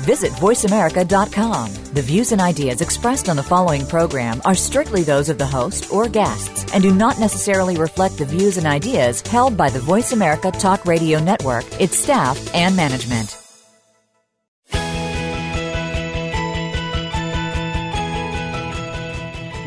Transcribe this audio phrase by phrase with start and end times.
[0.00, 1.74] Visit VoiceAmerica.com.
[1.94, 5.92] The views and ideas expressed on the following program are strictly those of the host
[5.92, 10.12] or guests and do not necessarily reflect the views and ideas held by the Voice
[10.12, 13.38] America Talk Radio Network, its staff, and management.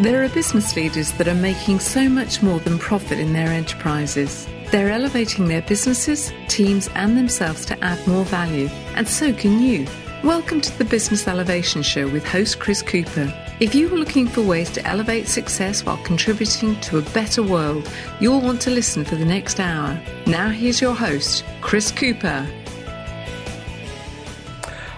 [0.02, 4.48] There are business leaders that are making so much more than profit in their enterprises.
[4.72, 9.86] They're elevating their businesses, teams, and themselves to add more value, and so can you.
[10.23, 13.34] Welcome to the Business Elevation Show with host Chris Cooper.
[13.62, 17.90] If you are looking for ways to elevate success while contributing to a better world,
[18.20, 19.98] you'll want to listen for the next hour.
[20.28, 22.45] Now, here's your host, Chris Cooper.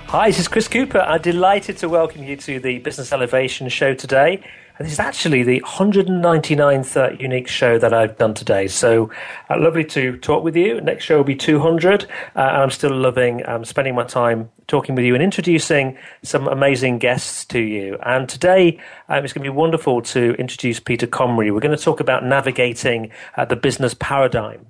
[0.07, 1.01] Hi, this is Chris Cooper.
[1.01, 4.41] I'm delighted to welcome you to the Business Elevation Show today.
[4.81, 8.67] And this is actually the 199th unique show that I've done today.
[8.67, 9.11] So
[9.47, 10.81] uh, lovely to talk with you.
[10.81, 12.05] Next show will be 200.
[12.05, 16.47] Uh, and I'm still loving um, spending my time talking with you and introducing some
[16.47, 17.99] amazing guests to you.
[18.01, 21.53] And today um, it's going to be wonderful to introduce Peter Comrie.
[21.53, 24.65] We're going to talk about navigating uh, the business paradigm.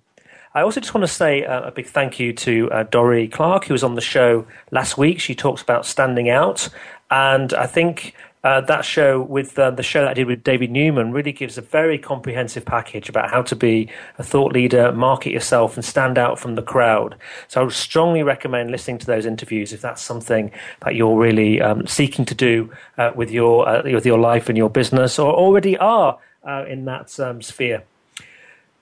[0.54, 3.64] I also just want to say uh, a big thank you to uh, Dorie Clark,
[3.64, 5.22] who was on the show last week.
[5.22, 6.68] She talks about standing out.
[7.10, 10.72] And I think uh, that show with uh, the show that I did with David
[10.72, 15.32] Newman really gives a very comprehensive package about how to be a thought leader, market
[15.32, 17.16] yourself, and stand out from the crowd.
[17.48, 20.52] So I would strongly recommend listening to those interviews if that's something
[20.84, 24.58] that you're really um, seeking to do uh, with your uh, with your life and
[24.58, 27.84] your business, or already are uh, in that um, sphere.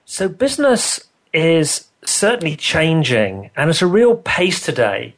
[0.06, 5.14] So business is certainly changing, and it's a real pace today.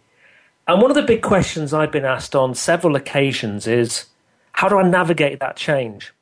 [0.67, 4.07] And one of the big questions I've been asked on several occasions is
[4.53, 6.13] how do I navigate that change?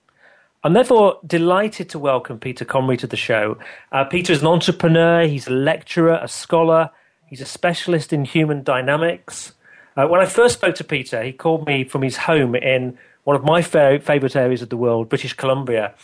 [0.63, 3.59] I'm therefore delighted to welcome Peter Comrie to the show.
[3.93, 6.91] Uh, Peter is an entrepreneur, he's a lecturer, a scholar,
[7.27, 9.55] he's a specialist in human dynamics.
[9.97, 13.37] Uh, when I first spoke to Peter, he called me from his home in one
[13.37, 15.95] of my fa- favourite areas of the world, British Columbia.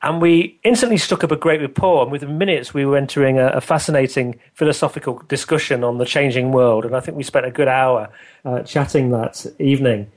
[0.00, 2.02] And we instantly struck up a great rapport.
[2.02, 6.84] And within minutes, we were entering a, a, fascinating philosophical discussion on the changing world.
[6.84, 8.08] And I think we spent a good hour
[8.44, 10.10] uh, chatting that evening.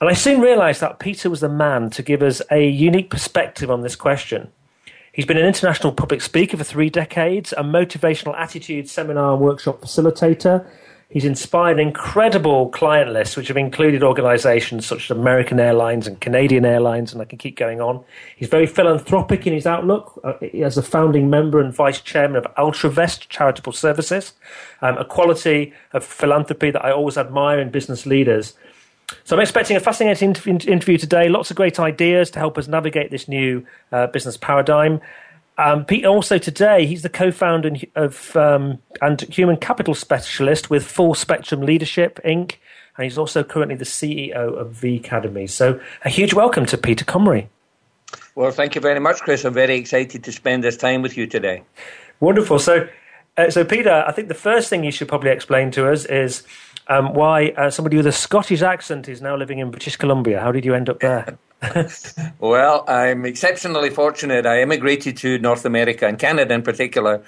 [0.00, 3.70] And I soon realised that Peter was the man to give us a unique perspective
[3.70, 4.50] on this question.
[5.12, 9.82] He's been an international public speaker for three decades, a motivational attitude seminar and workshop
[9.82, 10.66] facilitator.
[11.10, 16.64] He's inspired incredible client lists, which have included organisations such as American Airlines and Canadian
[16.64, 18.02] Airlines, and I can keep going on.
[18.36, 20.18] He's very philanthropic in his outlook.
[20.24, 24.32] Uh, as a founding member and vice chairman of Ultravest Charitable Services,
[24.80, 28.54] um, a quality of philanthropy that I always admire in business leaders.
[29.24, 31.28] So I'm expecting a fascinating interview today.
[31.28, 35.00] Lots of great ideas to help us navigate this new uh, business paradigm.
[35.58, 41.14] Um, Pete also today he's the co-founder of um, and human capital specialist with Full
[41.14, 42.56] Spectrum Leadership Inc.
[42.96, 45.46] And he's also currently the CEO of V Academy.
[45.46, 47.48] So a huge welcome to Peter Comrie.
[48.34, 49.44] Well, thank you very much, Chris.
[49.44, 51.62] I'm very excited to spend this time with you today.
[52.20, 52.58] Wonderful.
[52.58, 52.88] So,
[53.36, 56.42] uh, so Peter, I think the first thing you should probably explain to us is
[56.90, 60.40] um, why uh, somebody with a Scottish accent is now living in British Columbia.
[60.40, 61.38] How did you end up there?
[62.40, 64.44] well, I'm exceptionally fortunate.
[64.44, 67.22] I immigrated to North America and Canada in particular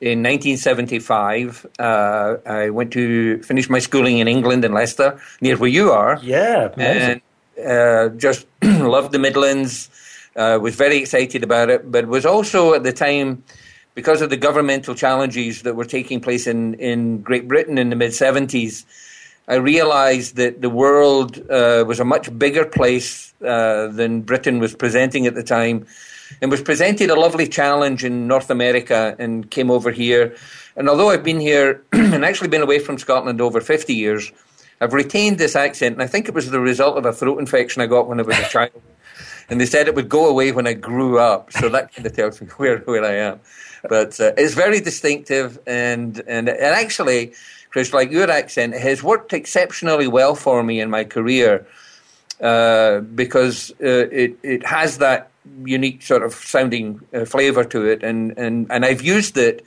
[0.00, 1.66] in 1975.
[1.78, 6.18] Uh, I went to finish my schooling in England in Leicester, near where you are.
[6.22, 7.22] Yeah, amazing.
[7.58, 9.90] and uh, just loved the Midlands.
[10.36, 13.42] Uh, was very excited about it, but was also at the time
[13.94, 17.96] because of the governmental challenges that were taking place in, in Great Britain in the
[17.96, 18.84] mid 70s,
[19.48, 24.74] I realized that the world uh, was a much bigger place uh, than Britain was
[24.74, 25.86] presenting at the time
[26.40, 30.36] and was presented a lovely challenge in North America and came over here.
[30.76, 34.30] And although I've been here and actually been away from Scotland over 50 years,
[34.80, 37.82] I've retained this accent, and I think it was the result of a throat infection
[37.82, 38.80] I got when I was a child.
[39.50, 42.14] And they said it would go away when I grew up, so that kind of
[42.14, 43.40] tells me where, where I am
[43.88, 47.32] but uh, it's very distinctive, and, and and actually,
[47.70, 51.66] Chris, like your accent, has worked exceptionally well for me in my career
[52.40, 55.30] uh, because uh, it it has that
[55.64, 59.64] unique sort of sounding uh, flavor to it, and and and I've used it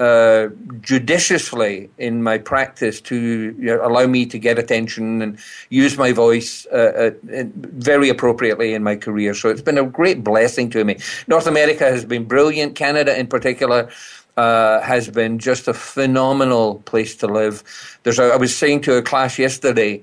[0.00, 0.48] uh,
[0.80, 5.38] judiciously in my practice to you know, allow me to get attention and
[5.70, 9.34] use my voice uh, uh, very appropriately in my career.
[9.34, 10.98] So it's been a great blessing to me.
[11.28, 13.90] North America has been brilliant, Canada in particular.
[14.36, 17.62] uh, has been just a phenomenal place to live.
[18.02, 20.02] There's a, I was saying to a class yesterday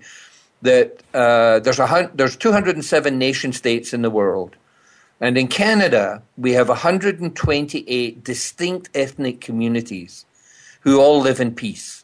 [0.61, 4.55] that uh, there's a there's 207 nation states in the world,
[5.21, 10.25] and in Canada we have 128 distinct ethnic communities
[10.81, 12.03] who all live in peace.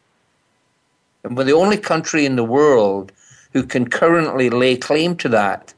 [1.23, 3.11] And we're the only country in the world
[3.51, 5.73] who can currently lay claim to that.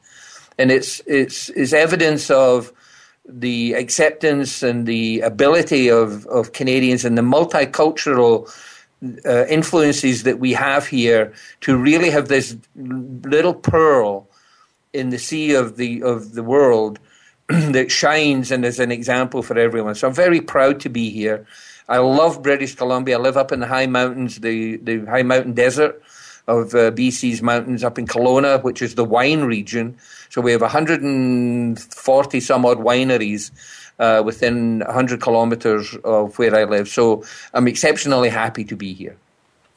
[0.58, 2.72] And it's, it's, it's evidence of
[3.26, 8.48] the acceptance and the ability of, of Canadians and the multicultural
[9.24, 11.32] uh, influences that we have here
[11.62, 14.28] to really have this little pearl
[14.92, 16.98] in the sea of the of the world
[17.72, 19.96] that shines and is an example for everyone.
[19.96, 21.44] So I'm very proud to be here.
[21.88, 23.18] I love British Columbia.
[23.18, 26.00] I live up in the high mountains, the, the high mountain desert
[26.46, 29.96] of uh, BC's mountains up in Kelowna, which is the wine region.
[30.28, 33.50] So we have 140 some odd wineries
[33.98, 36.88] uh, within 100 kilometres of where I live.
[36.88, 39.16] So I'm exceptionally happy to be here.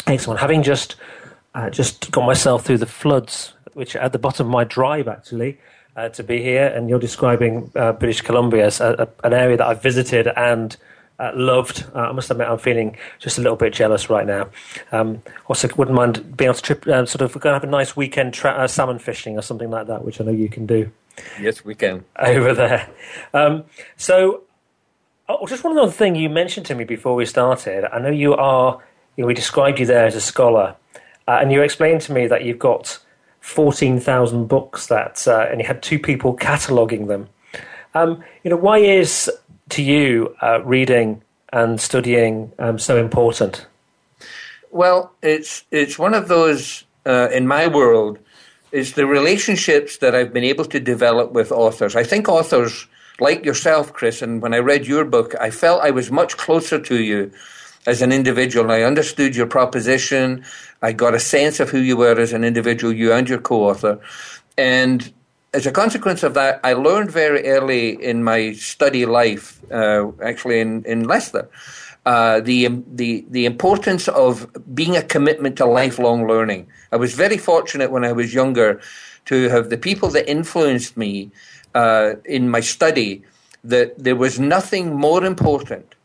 [0.06, 0.40] Excellent.
[0.40, 0.96] Having just
[1.56, 5.08] uh, just got myself through the floods, which are at the bottom of my drive
[5.08, 5.58] actually.
[5.96, 9.58] Uh, to be here, and you're describing uh, British Columbia as a, a, an area
[9.58, 10.76] that I've visited and
[11.20, 11.86] uh, loved.
[11.94, 14.50] Uh, I must admit, I'm feeling just a little bit jealous right now.
[14.92, 17.68] Um, also, wouldn't mind being able to trip, uh, sort of go and have a
[17.68, 20.66] nice weekend tra- uh, salmon fishing or something like that, which I know you can
[20.66, 20.92] do.
[21.40, 22.90] Yes, we can over there.
[23.34, 23.66] Um,
[23.96, 24.42] so,
[25.30, 27.86] oh, just one other thing you mentioned to me before we started.
[27.94, 28.80] I know you are.
[29.16, 30.76] You know, we described you there as a scholar,
[31.28, 32.98] and you explained to me that you've got
[33.44, 37.28] fourteen thousand books that, uh, and you had two people cataloguing them.
[37.94, 39.30] Um, you know, why is
[39.70, 43.68] to you uh, reading and studying um, so important?
[44.72, 48.18] Well, it's it's one of those uh, in my world.
[48.72, 51.96] It's the relationships that I've been able to develop with authors.
[51.96, 52.88] I think authors
[53.20, 56.80] like yourself, Chris, and when I read your book, I felt I was much closer
[56.80, 57.32] to you
[57.86, 58.72] as an individual.
[58.72, 60.44] I understood your proposition.
[60.82, 64.00] I got a sense of who you were as an individual, you and your co-author,
[64.58, 65.14] and
[65.54, 70.60] as a consequence of that, I learned very early in my study life, uh, actually
[70.60, 71.48] in, in Leicester,
[72.06, 76.68] uh, the, the, the importance of being a commitment to lifelong learning.
[76.92, 78.82] I was very fortunate when I was younger
[79.26, 81.32] to have the people that influenced me
[81.76, 83.24] uh, in my study
[83.64, 85.96] that there was nothing more important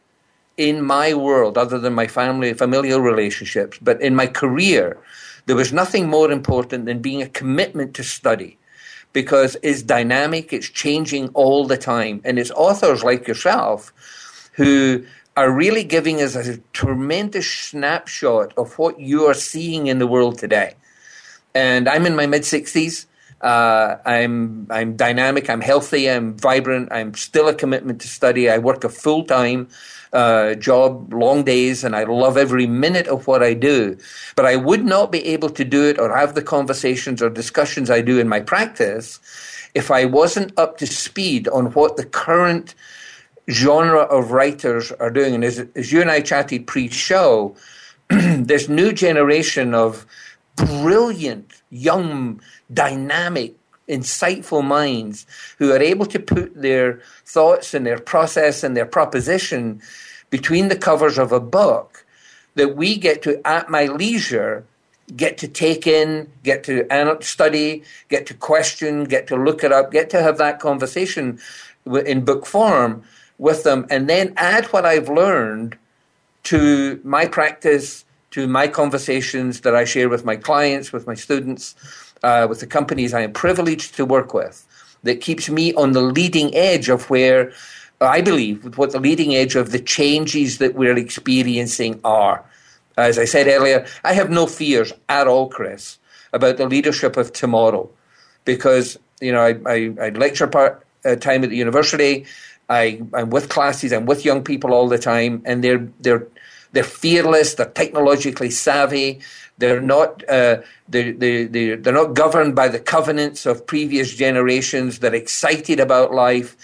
[0.59, 4.99] in my world other than my family, familial relationships, but in my career,
[5.47, 8.59] there was nothing more important than being a commitment to study
[9.15, 12.21] because it's dynamic, it's changing all the time.
[12.25, 13.93] And it's authors like yourself
[14.53, 15.07] who
[15.37, 20.37] are really giving us a tremendous snapshot of what you are seeing in the world
[20.37, 20.75] today.
[21.55, 23.07] And I'm in my mid 60s.
[23.41, 25.49] Uh, I'm I'm dynamic.
[25.49, 26.11] I'm healthy.
[26.11, 26.89] I'm vibrant.
[26.91, 28.51] I'm still a commitment to study.
[28.51, 29.69] I work a full time
[30.13, 33.97] uh, job, long days, and I love every minute of what I do.
[34.37, 37.91] But I would not be able to do it or have the conversations or discussions
[37.91, 39.21] I do in my practice
[39.75, 42.75] if I wasn't up to speed on what the current
[43.51, 45.35] genre of writers are doing.
[45.35, 47.57] And as, as you and I chatted pre-show,
[48.09, 50.07] this new generation of
[50.57, 52.41] brilliant, young,
[52.73, 53.58] dynamic,
[53.89, 55.27] insightful minds
[55.59, 59.81] who are able to put their thoughts and their process and their proposition
[60.31, 62.05] between the covers of a book
[62.55, 64.65] that we get to, at my leisure,
[65.17, 66.87] get to take in, get to
[67.21, 71.39] study, get to question, get to look it up, get to have that conversation
[71.87, 73.03] in book form
[73.39, 75.79] with them, and then add what I've learned
[76.45, 81.75] to my practice, to my conversations that I share with my clients, with my students
[82.23, 84.67] uh, with the companies I am privileged to work with
[85.03, 87.53] that keeps me on the leading edge of where
[88.01, 92.45] I believe what the leading edge of the changes that we're experiencing are.
[92.97, 95.99] As I said earlier, I have no fears at all, Chris,
[96.33, 97.89] about the leadership of tomorrow
[98.45, 102.27] because, you know, I, I, I lecture part uh, time at the university.
[102.69, 106.27] I, I'm with classes, I'm with young people all the time, and they're, they're,
[106.73, 109.21] they're fearless, they're technologically savvy,
[109.59, 115.01] they're not, uh, they're, they're, they're not governed by the covenants of previous generations.
[115.01, 116.57] They're excited about life.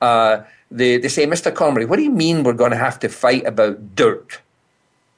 [0.00, 1.52] Uh, they, they say, Mr.
[1.52, 4.40] Comrie, what do you mean we're going to have to fight about dirt?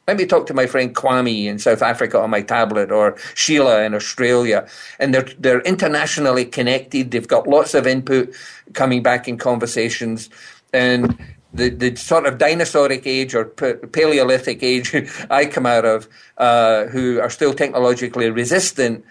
[0.08, 3.82] Let me talk to my friend Kwame in South Africa on my tablet or Sheila
[3.84, 4.66] in Australia.
[4.99, 7.12] And they're, they're internationally connected.
[7.12, 8.34] They've got lots of input
[8.72, 10.28] coming back in conversations.
[10.72, 11.16] And
[11.52, 14.95] the, the sort of dinosauric age or Paleolithic age
[15.30, 19.04] I come out of, uh, who are still technologically resistant,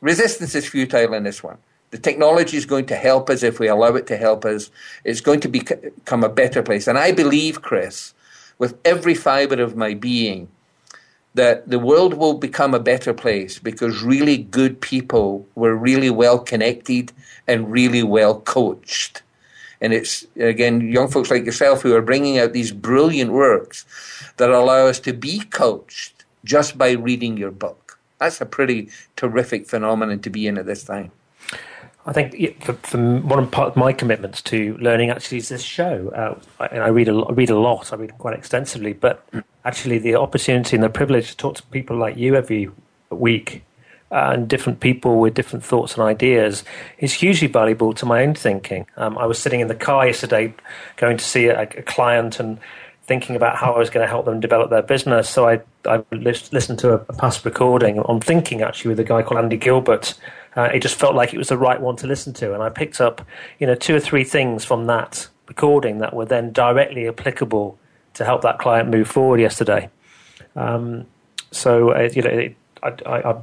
[0.00, 1.58] resistance is futile in this one.
[1.90, 4.70] The technology is going to help us if we allow it to help us.
[5.04, 6.88] It's going to become a better place.
[6.88, 8.14] And I believe, Chris,
[8.58, 10.48] with every fiber of my being
[11.34, 16.38] that the world will become a better place because really good people were really well
[16.38, 17.12] connected
[17.46, 19.22] and really well coached.
[19.84, 23.84] And it's, again, young folks like yourself who are bringing out these brilliant works
[24.38, 27.98] that allow us to be coached just by reading your book.
[28.18, 31.12] That's a pretty terrific phenomenon to be in at this time.
[32.06, 36.08] I think for, for one part of my commitments to learning actually is this show.
[36.14, 37.92] Uh, I, I, read a, I read a lot.
[37.92, 39.22] I read quite extensively, but
[39.66, 42.70] actually the opportunity and the privilege to talk to people like you every
[43.10, 43.64] week
[44.14, 46.62] and different people with different thoughts and ideas
[46.98, 48.86] is hugely valuable to my own thinking.
[48.96, 50.54] Um, I was sitting in the car yesterday,
[50.96, 52.60] going to see a, a client and
[53.06, 55.28] thinking about how I was going to help them develop their business.
[55.28, 59.40] So I, I listened to a, past recording on thinking actually with a guy called
[59.40, 60.14] Andy Gilbert.
[60.56, 62.68] Uh, it just felt like it was the right one to listen to, and I
[62.68, 63.20] picked up,
[63.58, 67.76] you know, two or three things from that recording that were then directly applicable
[68.14, 69.90] to help that client move forward yesterday.
[70.54, 71.06] Um,
[71.50, 73.42] so uh, you know, it, I, I, I,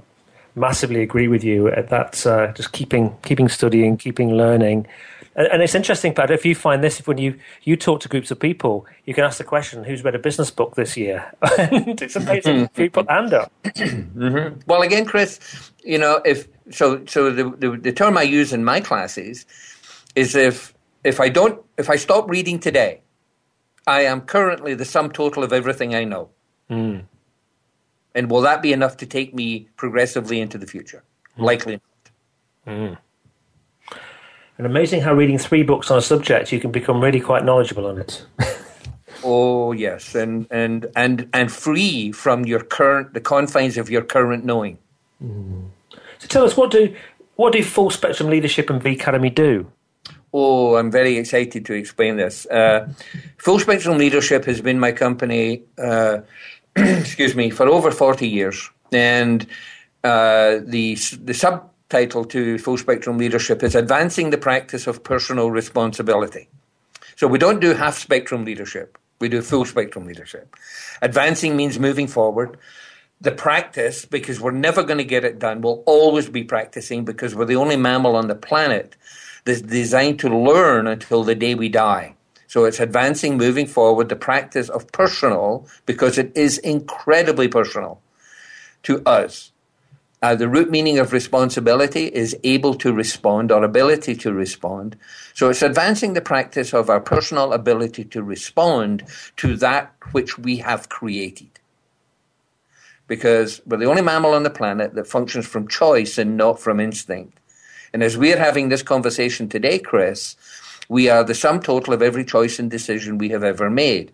[0.55, 2.25] massively agree with you at that.
[2.25, 4.87] Uh, just keeping keeping studying, keeping learning,
[5.35, 6.31] and, and, it's interesting, Pat.
[6.31, 9.23] If you find this, if when you you talk to groups of people, you can
[9.23, 12.89] ask the question, "Who's read a business book this year?" and it's amazing people you
[12.89, 13.51] put hand up.
[13.63, 14.59] mm-hmm.
[14.67, 15.39] Well, again, Chris,
[15.83, 19.45] you know, if so, so the, the the term I use in my classes
[20.15, 23.01] is if if I don't if I stop reading today
[23.87, 26.29] I am currently the sum total of everything I know.
[26.69, 27.03] Mm.
[28.13, 31.03] And will that be enough to take me progressively into the future?
[31.37, 31.43] Mm.
[31.43, 32.73] Likely not.
[32.73, 32.97] Mm.
[34.57, 37.87] And amazing how reading three books on a subject, you can become really quite knowledgeable
[37.87, 38.25] on it.
[39.23, 44.45] oh yes, and and and and free from your current the confines of your current
[44.45, 44.77] knowing.
[45.23, 45.69] Mm.
[46.19, 46.95] So tell us what do
[47.37, 49.71] what do full spectrum leadership and V Academy do?
[50.33, 52.45] Oh, I'm very excited to explain this.
[52.45, 52.87] Uh,
[53.37, 56.19] Full Spectrum Leadership has been my company, uh,
[56.75, 58.69] excuse me, for over 40 years.
[58.91, 59.45] And
[60.03, 66.47] uh, the, the subtitle to Full Spectrum Leadership is Advancing the Practice of Personal Responsibility.
[67.15, 70.55] So we don't do half spectrum leadership, we do full spectrum leadership.
[71.01, 72.57] Advancing means moving forward.
[73.19, 77.35] The practice, because we're never going to get it done, we'll always be practicing because
[77.35, 78.95] we're the only mammal on the planet
[79.45, 82.15] that's designed to learn until the day we die.
[82.51, 88.01] So it's advancing, moving forward, the practice of personal, because it is incredibly personal
[88.83, 89.53] to us.
[90.21, 94.97] Uh, the root meaning of responsibility is able to respond or ability to respond.
[95.33, 99.05] So it's advancing the practice of our personal ability to respond
[99.37, 101.57] to that which we have created.
[103.07, 106.81] Because we're the only mammal on the planet that functions from choice and not from
[106.81, 107.39] instinct.
[107.93, 110.35] And as we're having this conversation today, Chris,
[110.91, 114.11] we are the sum total of every choice and decision we have ever made.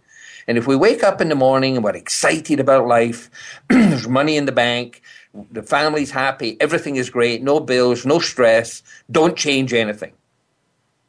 [0.48, 3.32] And if we wake up in the morning and we're excited about life,
[3.68, 5.02] there's money in the bank,
[5.52, 10.14] the family's happy, everything is great, no bills, no stress, don't change anything.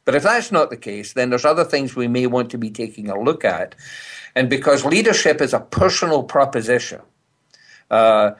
[0.05, 2.71] But if that's not the case, then there's other things we may want to be
[2.71, 3.75] taking a look at.
[4.33, 7.01] And because leadership is a personal proposition,
[7.91, 8.31] uh,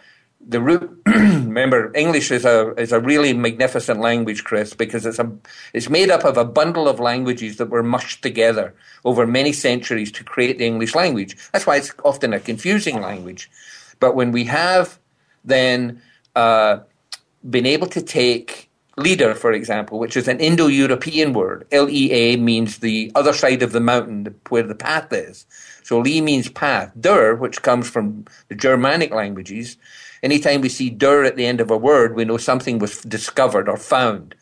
[0.48, 5.30] the root remember english is a is a really magnificent language chris because it's a
[5.74, 10.12] it's made up of a bundle of languages that were mushed together over many centuries
[10.12, 11.36] to create the english language.
[11.52, 13.50] That's why it's often a confusing language.
[14.00, 15.00] But when we have
[15.44, 16.02] then
[16.36, 16.80] uh,
[17.50, 23.10] been able to take leader for example which is an indo-european word lea means the
[23.16, 25.46] other side of the mountain where the path is.
[25.84, 26.92] So li means path.
[27.00, 29.78] Der which comes from the germanic languages
[30.22, 33.70] Anytime we see der at the end of a word, we know something was discovered
[33.70, 34.36] or found.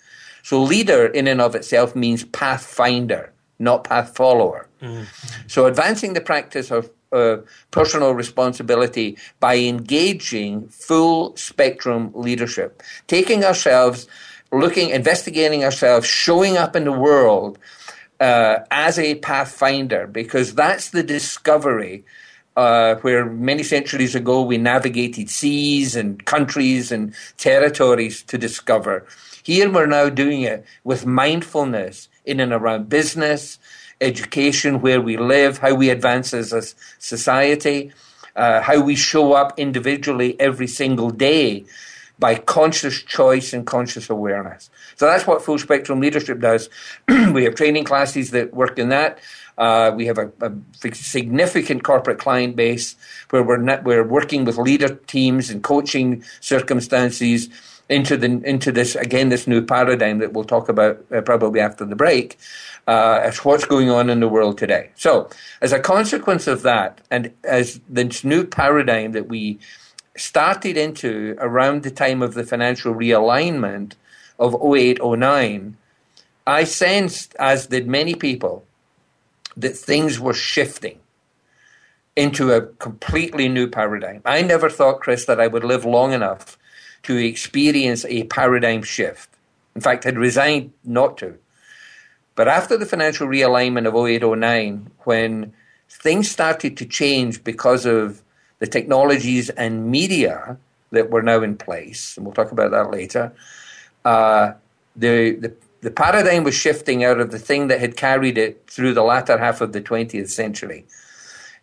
[0.43, 4.67] So leader in and of itself means pathfinder, not path follower.
[4.81, 5.03] Mm-hmm.
[5.47, 7.37] So advancing the practice of uh,
[7.71, 14.07] personal responsibility by engaging full spectrum leadership, taking ourselves,
[14.51, 17.57] looking, investigating ourselves, showing up in the world
[18.19, 22.03] uh, as a pathfinder, because that's the discovery
[22.57, 29.05] uh, where many centuries ago we navigated seas and countries and territories to discover.
[29.43, 33.59] Here we're now doing it with mindfulness in and around business,
[34.01, 36.63] education, where we live, how we advance as a
[36.97, 37.93] society,
[38.35, 41.63] uh, how we show up individually every single day
[42.19, 44.71] by conscious choice and conscious awareness.
[44.95, 46.69] So that's what full spectrum leadership does.
[47.07, 49.19] we have training classes that work in that.
[49.57, 50.51] Uh, we have a, a,
[50.93, 52.95] significant corporate client base
[53.31, 57.49] where we're, not, we're working with leader teams and coaching circumstances
[57.89, 61.85] into the into this again this new paradigm that we'll talk about uh, probably after
[61.85, 62.37] the break
[62.87, 64.89] uh, as what's going on in the world today.
[64.95, 65.29] So,
[65.61, 69.59] as a consequence of that, and as this new paradigm that we
[70.15, 73.93] started into around the time of the financial realignment
[74.39, 75.77] of 08 09,
[76.45, 78.65] I sensed, as did many people,
[79.57, 80.99] that things were shifting
[82.15, 84.21] into a completely new paradigm.
[84.25, 86.57] I never thought, Chris, that I would live long enough
[87.03, 89.29] to experience a paradigm shift.
[89.75, 91.37] In fact, I'd resigned not to.
[92.35, 95.53] But after the financial realignment of 0809, when
[95.89, 98.23] things started to change because of
[98.59, 100.57] the technologies and media
[100.91, 103.33] that were now in place, and we'll talk about that later,
[104.05, 104.53] uh,
[104.95, 108.93] the, the, the paradigm was shifting out of the thing that had carried it through
[108.93, 110.85] the latter half of the 20th century.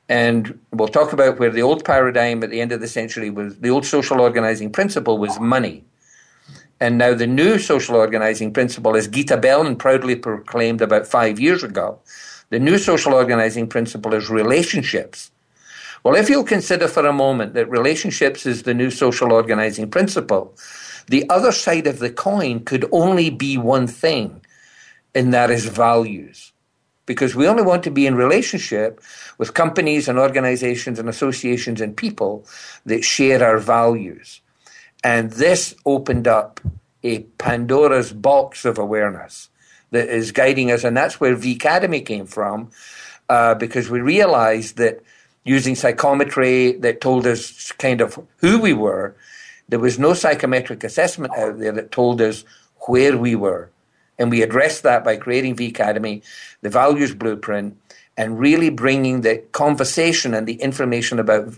[0.08, 3.58] And we'll talk about where the old paradigm at the end of the century was
[3.58, 5.84] the old social organizing principle was money.
[6.80, 11.62] And now the new social organizing principle, as Gita Bellin proudly proclaimed about five years
[11.62, 11.98] ago,
[12.50, 15.30] the new social organizing principle is relationships.
[16.02, 20.54] Well, if you'll consider for a moment that relationships is the new social organizing principle,
[21.06, 24.40] the other side of the coin could only be one thing,
[25.14, 26.52] and that is values.
[27.06, 29.00] Because we only want to be in relationship
[29.36, 32.46] with companies and organizations and associations and people
[32.86, 34.40] that share our values.
[35.02, 36.60] And this opened up
[37.02, 39.50] a Pandora's box of awareness
[39.90, 40.82] that is guiding us.
[40.82, 42.70] And that's where V Academy came from,
[43.28, 45.00] uh, because we realized that
[45.44, 49.14] using psychometry that told us kind of who we were,
[49.68, 52.44] there was no psychometric assessment out there that told us
[52.86, 53.70] where we were.
[54.18, 56.22] And we addressed that by creating V Academy,
[56.62, 57.76] the values blueprint,
[58.16, 61.52] and really bringing the conversation and the information about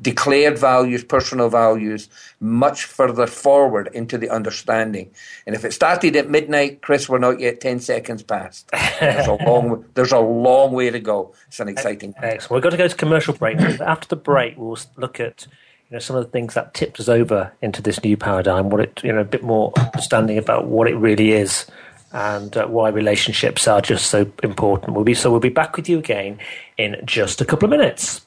[0.00, 5.10] declared values, personal values, much further forward into the understanding.
[5.46, 8.70] And if it started at midnight, Chris, we're not yet 10 seconds past.
[9.00, 11.34] There's a long, there's a long way to go.
[11.48, 12.14] It's an exciting.
[12.18, 12.50] Excellent.
[12.50, 13.58] We've got to go to commercial break.
[13.80, 15.46] After the break, we'll look at
[15.92, 18.80] you know, some of the things that tipped us over into this new paradigm, what
[18.80, 21.66] it, you know, a bit more understanding about what it really is
[22.12, 24.94] and uh, why relationships are just so important.
[24.94, 26.38] We'll be so we'll be back with you again
[26.78, 28.22] in just a couple of minutes.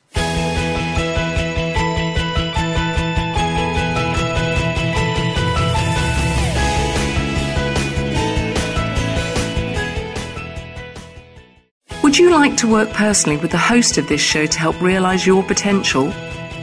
[12.04, 15.26] Would you like to work personally with the host of this show to help realize
[15.26, 16.14] your potential?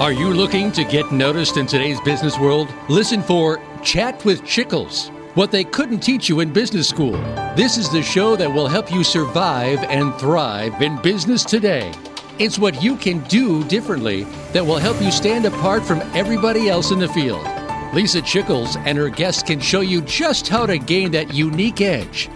[0.00, 2.72] Are you looking to get noticed in today's business world?
[2.88, 7.12] Listen for Chat with Chickles what they couldn't teach you in business school.
[7.56, 11.92] This is the show that will help you survive and thrive in business today.
[12.38, 16.92] It's what you can do differently that will help you stand apart from everybody else
[16.92, 17.44] in the field.
[17.92, 22.28] Lisa Chickles and her guests can show you just how to gain that unique edge.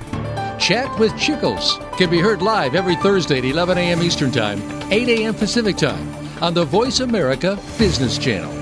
[0.59, 4.03] Chat with Chickles can be heard live every Thursday at 11 a.m.
[4.03, 4.61] Eastern Time,
[4.93, 5.35] 8 a.m.
[5.35, 8.62] Pacific Time on the Voice America Business Channel.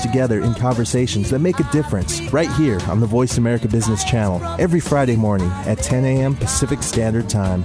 [0.00, 4.42] together in conversations that make a difference right here on the Voice America Business Channel
[4.58, 6.36] every Friday morning at 10 a.m.
[6.36, 7.64] Pacific Standard Time.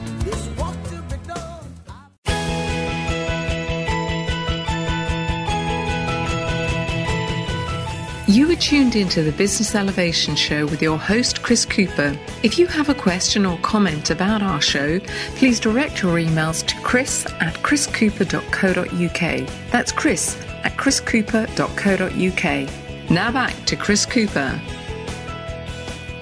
[8.30, 12.16] You are tuned into the Business Elevation Show with your host, Chris Cooper.
[12.44, 15.00] If you have a question or comment about our show,
[15.36, 19.72] please direct your emails to chris at chriscooper.co.uk.
[19.72, 23.12] That's chris at chriscooper.co.uk.
[23.12, 24.62] Now back to Chris Cooper.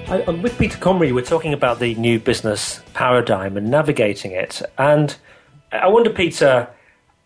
[0.08, 1.14] I, am with Peter Comrie.
[1.14, 4.62] We're talking about the new business paradigm and navigating it.
[4.78, 5.14] And
[5.72, 6.68] I wonder, Peter,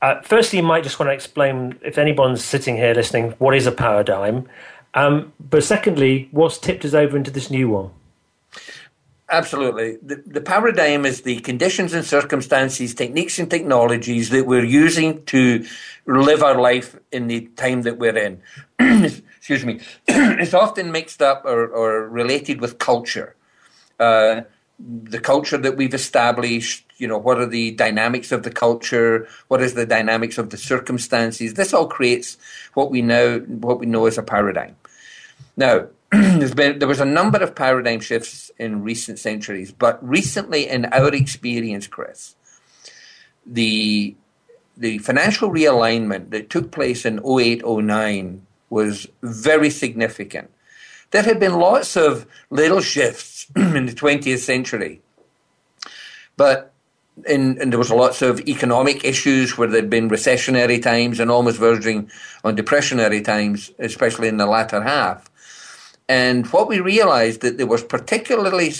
[0.02, 3.68] Uh, firstly, you might just want to explain, if anyone's sitting here listening, what is
[3.68, 4.48] a paradigm?
[4.94, 7.90] Um, but secondly, what's tipped us over into this new one?
[9.32, 9.96] Absolutely.
[10.02, 15.64] The, the, paradigm is the conditions and circumstances, techniques and technologies that we're using to
[16.06, 18.42] live our life in the time that we're in.
[19.38, 19.80] Excuse me.
[20.06, 23.34] it's often mixed up or, or related with culture.
[23.98, 24.42] Uh,
[24.78, 29.26] the culture that we've established, you know, what are the dynamics of the culture?
[29.48, 31.54] What is the dynamics of the circumstances?
[31.54, 32.36] This all creates
[32.74, 34.76] what we know, what we know as a paradigm.
[35.56, 35.86] Now,
[36.54, 41.08] been there was a number of paradigm shifts in recent centuries, but recently, in our
[41.14, 42.36] experience, Chris,
[43.46, 44.14] the
[44.76, 50.50] the financial realignment that took place in 0809 was very significant.
[51.12, 55.00] There had been lots of little shifts in the 20th century,
[56.36, 56.72] but
[57.26, 61.58] in, and there was lots of economic issues where there'd been recessionary times and almost
[61.58, 62.10] verging
[62.44, 65.30] on depressionary times, especially in the latter half.
[66.12, 68.70] And what we realized that there was particularly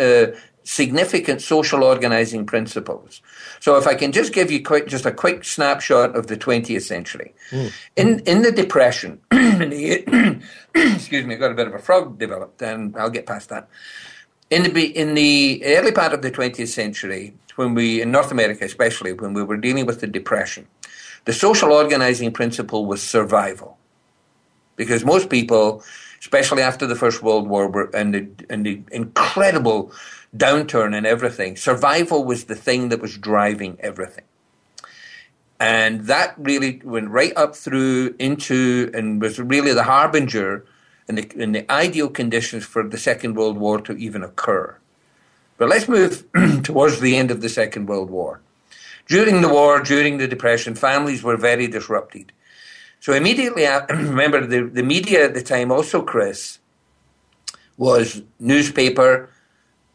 [0.00, 0.28] uh,
[0.62, 3.20] significant social organizing principles.
[3.60, 6.80] So if I can just give you quick, just a quick snapshot of the 20th
[6.80, 7.34] century.
[7.50, 7.72] Mm.
[7.96, 10.40] In, in the Depression, in the,
[10.74, 13.68] excuse me, I got a bit of a frog developed and I'll get past that.
[14.48, 18.64] In the, in the early part of the 20th century, when we, in North America
[18.64, 20.66] especially, when we were dealing with the Depression,
[21.26, 23.76] the social organizing principle was survival.
[24.76, 25.82] Because most people
[26.20, 29.92] especially after the First World War and the, and the incredible
[30.36, 31.56] downturn in everything.
[31.56, 34.24] Survival was the thing that was driving everything.
[35.60, 40.64] And that really went right up through into and was really the harbinger
[41.08, 44.76] and the, and the ideal conditions for the Second World War to even occur.
[45.56, 46.24] But let's move
[46.62, 48.40] towards the end of the Second World War.
[49.06, 52.30] During the war, during the Depression, families were very disrupted.
[53.00, 56.58] So immediately, I remember the, the media at the time also, Chris,
[57.76, 59.30] was newspaper,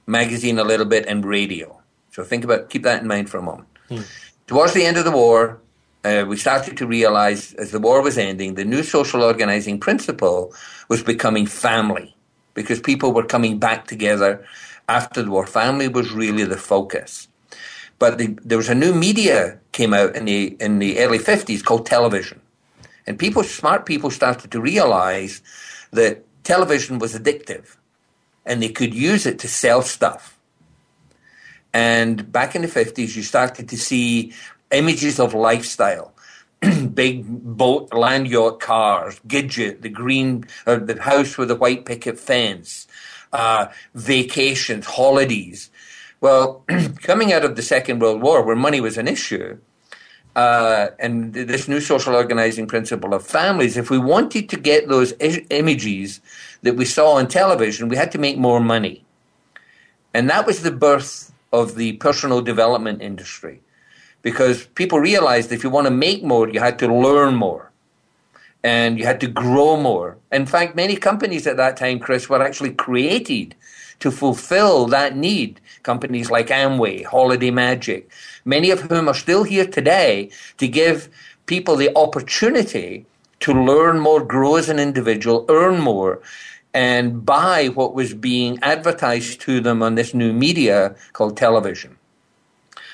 [0.08, 1.82] magazine a little bit, and radio.
[2.12, 3.68] So think about, keep that in mind for a moment.
[3.90, 4.02] Hmm.
[4.48, 5.60] Towards the end of the war,
[6.04, 10.54] uh, we started to realize as the war was ending, the new social organizing principle
[10.90, 12.16] was becoming family
[12.54, 14.46] because people were coming back together
[14.90, 15.48] after the war.
[15.48, 17.28] Family was really the focus.
[18.00, 21.64] But the, there was a new media came out in the in the early 50s
[21.64, 22.42] called television.
[23.06, 25.42] And people, smart people started to realize
[25.92, 27.76] that television was addictive
[28.46, 30.38] and they could use it to sell stuff.
[31.74, 34.34] And back in the 50s, you started to see
[34.72, 36.14] images of lifestyle.
[36.94, 42.20] Big boat, land yacht cars, Gidget, the green, uh, the house with the white picket
[42.20, 42.88] fence,
[43.34, 45.70] uh, vacations, holidays.
[46.22, 46.64] Well,
[47.02, 49.58] coming out of the Second World War, where money was an issue,
[50.36, 55.14] uh, and this new social organizing principle of families, if we wanted to get those
[55.22, 56.22] I- images
[56.64, 59.06] that we saw on television, we had to make more money.
[60.14, 63.62] And that was the birth of the personal development industry.
[64.24, 67.73] Because people realized if you want to make more, you had to learn more.
[68.64, 70.18] And you had to grow more.
[70.32, 73.56] In fact, many companies at that time, Chris, were actually created
[74.00, 75.60] to fulfill that need.
[75.84, 78.10] Companies like Amway, Holiday Magic,
[78.46, 81.10] many of whom are still here today to give
[81.46, 83.06] people the opportunity
[83.42, 86.22] to learn more, grow as an individual, earn more,
[86.74, 91.98] and buy what was being advertised to them on this new media called television.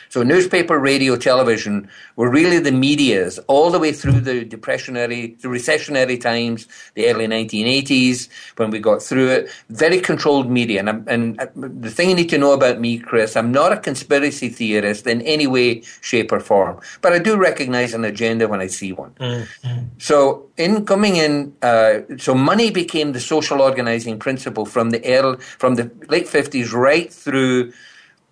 [0.10, 5.48] So newspaper, radio, television were really the medias all the way through the depressionary, the
[5.48, 9.52] recessionary times, the early 1980s when we got through it.
[9.70, 10.80] Very controlled media.
[10.80, 13.78] And, and uh, the thing you need to know about me, Chris, I'm not a
[13.78, 18.62] conspiracy theorist in any way, shape, or form, but I do recognize an agenda when
[18.62, 19.12] I see one.
[19.20, 19.86] Mm-hmm.
[20.00, 25.38] So in coming in, uh, so money became the social organizing principle from the early,
[25.38, 27.72] from the late 50s right through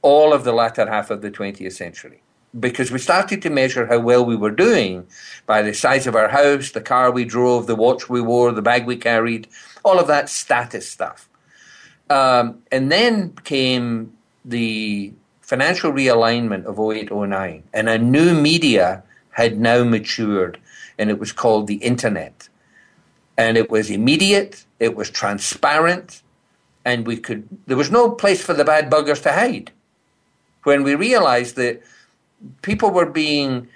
[0.02, 2.22] all of the latter half of the 20th century
[2.60, 5.06] because we started to measure how well we were doing
[5.46, 8.62] by the size of our house, the car we drove, the watch we wore, the
[8.62, 9.48] bag we carried,
[9.84, 11.30] all of that status stuff.
[12.10, 14.14] Um, and then came
[14.46, 20.60] the financial realignment of 0809, and a new media had now matured,
[20.98, 22.50] and it was called the internet.
[23.38, 26.24] And it was immediate, it was transparent,
[26.86, 29.72] and we could, there was no place for the bad buggers to hide
[30.68, 31.82] when we realized that
[32.62, 33.70] people were being,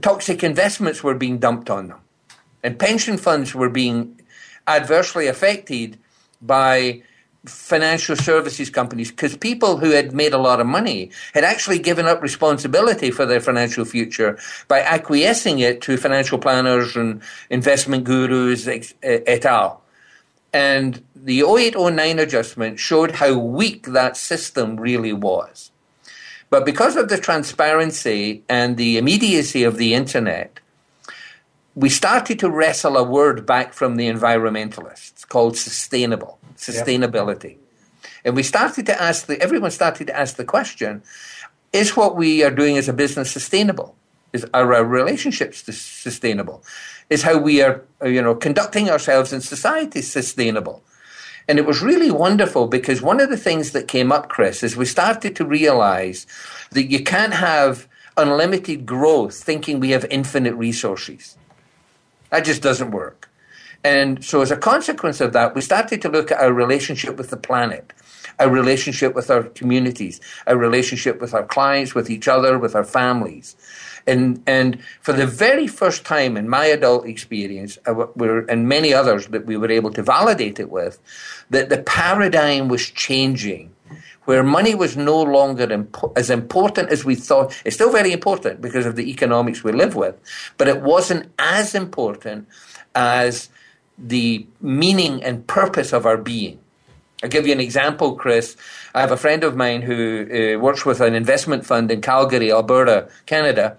[0.00, 1.98] toxic investments were being dumped on them.
[2.62, 4.20] And pension funds were being
[4.68, 5.98] adversely affected
[6.40, 7.02] by
[7.46, 12.06] financial services companies because people who had made a lot of money had actually given
[12.06, 18.68] up responsibility for their financial future by acquiescing it to financial planners and investment gurus
[18.68, 19.82] et al.
[20.52, 25.72] And the 0809 adjustment showed how weak that system really was.
[26.50, 30.60] But because of the transparency and the immediacy of the internet,
[31.74, 37.50] we started to wrestle a word back from the environmentalists called sustainable, sustainability.
[37.50, 37.58] Yep.
[38.24, 41.02] And we started to ask the, everyone started to ask the question,
[41.72, 43.94] is what we are doing as a business sustainable?
[44.32, 46.64] Is are our relationships sustainable?
[47.10, 50.82] Is how we are, you know, conducting ourselves in society sustainable?
[51.48, 54.76] And it was really wonderful because one of the things that came up, Chris, is
[54.76, 56.26] we started to realize
[56.72, 61.36] that you can't have unlimited growth thinking we have infinite resources.
[62.30, 63.30] That just doesn't work.
[63.84, 67.30] And so, as a consequence of that, we started to look at our relationship with
[67.30, 67.92] the planet,
[68.40, 72.82] our relationship with our communities, our relationship with our clients, with each other, with our
[72.84, 73.54] families.
[74.06, 78.06] And, and for the very first time in my adult experience, uh,
[78.48, 80.98] and many others that we were able to validate it with,
[81.50, 83.72] that the paradigm was changing
[84.26, 87.56] where money was no longer impo- as important as we thought.
[87.64, 90.16] It's still very important because of the economics we live with,
[90.58, 92.48] but it wasn't as important
[92.94, 93.48] as
[93.96, 96.58] the meaning and purpose of our being.
[97.22, 98.56] I'll give you an example, Chris.
[98.96, 102.50] I have a friend of mine who uh, works with an investment fund in Calgary,
[102.50, 103.76] Alberta, Canada.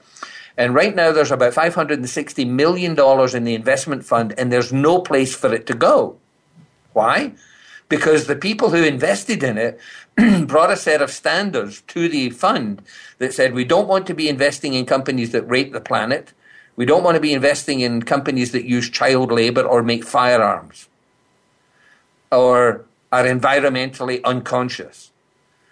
[0.56, 5.36] And right now there's about $560 million in the investment fund, and there's no place
[5.36, 6.18] for it to go.
[6.94, 7.34] Why?
[7.90, 9.80] Because the people who invested in it
[10.48, 12.84] brought a set of standards to the fund
[13.18, 16.32] that said we don't want to be investing in companies that rape the planet.
[16.76, 20.88] We don't want to be investing in companies that use child labor or make firearms
[22.32, 25.12] or are environmentally unconscious.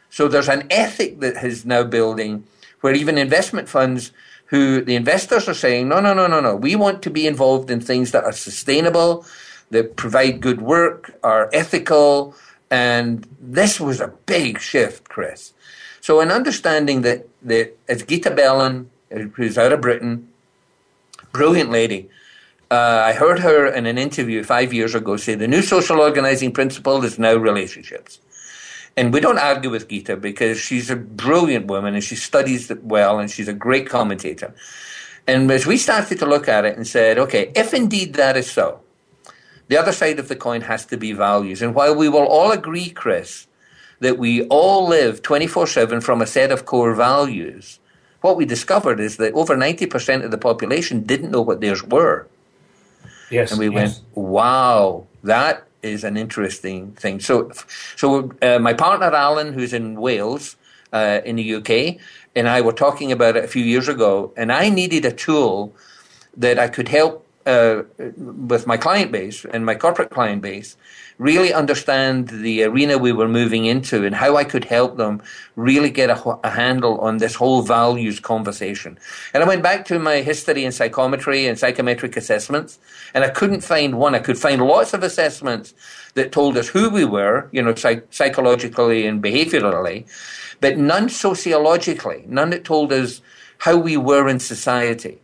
[0.10, 2.46] So there's an ethic that is now building
[2.82, 4.12] where even investment funds
[4.48, 6.56] who the investors are saying, no, no, no, no, no.
[6.56, 9.26] We want to be involved in things that are sustainable,
[9.72, 12.36] that provide good work, are ethical.
[12.70, 15.54] And this was a big shift, Chris.
[16.00, 20.30] So in understanding that, that as Gita Bellin, who's out of Britain,
[21.32, 22.10] brilliant lady,
[22.76, 26.52] uh, I heard her in an interview five years ago say the new social organizing
[26.52, 28.20] principle is now relationships.
[28.98, 32.84] And we don't argue with Gita because she's a brilliant woman and she studies it
[32.84, 34.54] well and she's a great commentator.
[35.28, 38.50] And as we started to look at it and said, okay, if indeed that is
[38.50, 38.82] so,
[39.70, 41.62] the other side of the coin has to be values.
[41.62, 43.48] And while we will all agree, Chris,
[44.00, 47.80] that we all live 24 7 from a set of core values,
[48.22, 52.28] what we discovered is that over 90% of the population didn't know what theirs were.
[53.30, 53.52] Yes.
[53.52, 53.74] And we yes.
[53.74, 57.20] went, wow, that is an interesting thing.
[57.20, 57.52] So,
[57.96, 60.56] so uh, my partner Alan, who's in Wales,
[60.94, 61.98] uh, in the UK,
[62.36, 65.74] and I were talking about it a few years ago, and I needed a tool
[66.38, 67.84] that I could help uh,
[68.18, 70.76] with my client base and my corporate client base
[71.18, 75.22] really understand the arena we were moving into and how I could help them
[75.56, 78.98] really get a, a, handle on this whole values conversation.
[79.34, 82.80] And I went back to my history in psychometry and psychometric assessments,
[83.14, 84.14] and I couldn't find one.
[84.14, 85.74] I could find lots of assessments
[86.16, 90.06] that told us who we were, you know, psych- psychologically and behaviorally,
[90.60, 93.22] but none sociologically, none that told us
[93.60, 95.22] how we were in society.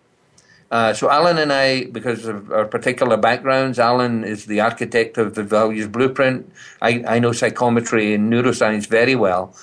[0.72, 5.36] Uh, so Alan and I, because of our particular backgrounds, Alan is the architect of
[5.36, 6.50] the values blueprint.
[6.82, 9.54] I, I know psychometry and neuroscience very well.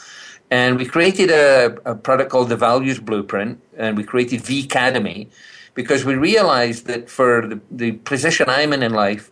[0.51, 5.29] And we created a, a product called the Values Blueprint, and we created V Academy
[5.75, 9.31] because we realized that for the, the position I'm in in life,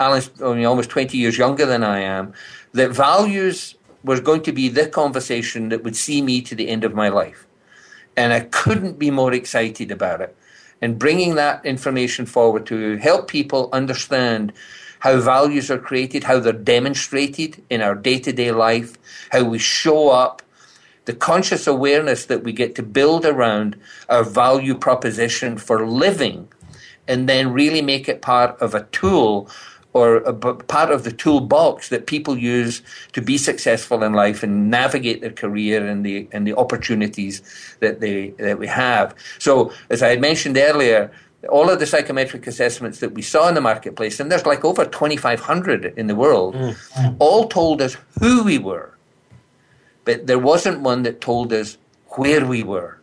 [0.00, 2.32] Alan's only almost 20 years younger than I am,
[2.72, 6.82] that values was going to be the conversation that would see me to the end
[6.82, 7.46] of my life.
[8.16, 10.36] And I couldn't be more excited about it
[10.82, 14.52] and bringing that information forward to help people understand
[14.98, 18.98] how values are created, how they're demonstrated in our day to day life,
[19.30, 20.42] how we show up,
[21.04, 23.76] the conscious awareness that we get to build around
[24.08, 26.48] our value proposition for living,
[27.08, 29.48] and then really make it part of a tool
[29.94, 34.70] or a part of the toolbox that people use to be successful in life and
[34.70, 37.42] navigate their career and the and the opportunities
[37.80, 39.14] that they that we have.
[39.38, 41.10] So, as I had mentioned earlier,
[41.50, 44.84] all of the psychometric assessments that we saw in the marketplace, and there's like over
[44.84, 47.16] 2,500 in the world, mm.
[47.18, 48.96] all told us who we were,
[50.04, 51.76] but there wasn't one that told us
[52.16, 53.01] where we were.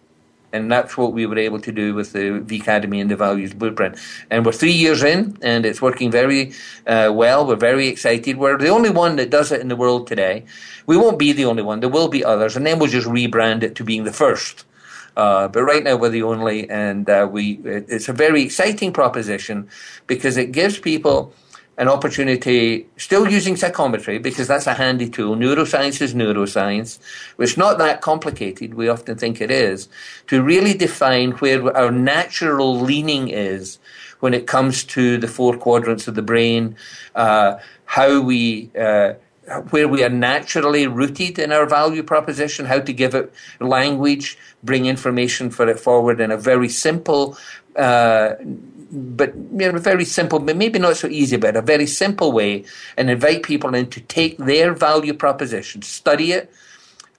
[0.51, 3.53] And that's what we were able to do with the V Academy and the Values
[3.53, 3.97] Blueprint.
[4.29, 6.53] And we're three years in, and it's working very
[6.87, 7.45] uh, well.
[7.45, 8.37] We're very excited.
[8.37, 10.45] We're the only one that does it in the world today.
[10.87, 11.81] We won't be the only one.
[11.81, 14.65] There will be others, and then we'll just rebrand it to being the first.
[15.15, 19.67] Uh, but right now we're the only, and uh, we it's a very exciting proposition
[20.07, 21.33] because it gives people
[21.79, 25.37] an opportunity, still using psychometry, because that's a handy tool.
[25.37, 26.99] Neuroscience is neuroscience.
[27.39, 29.87] It's not that complicated, we often think it is,
[30.27, 33.79] to really define where our natural leaning is
[34.19, 36.75] when it comes to the four quadrants of the brain,
[37.15, 38.69] uh, how we.
[38.77, 39.13] Uh,
[39.71, 44.85] where we are naturally rooted in our value proposition, how to give it language, bring
[44.85, 47.35] information for it forward in a very simple,
[47.75, 48.35] uh,
[48.91, 52.65] but you know, very simple, but maybe not so easy, but a very simple way,
[52.97, 56.51] and invite people in to take their value proposition, study it,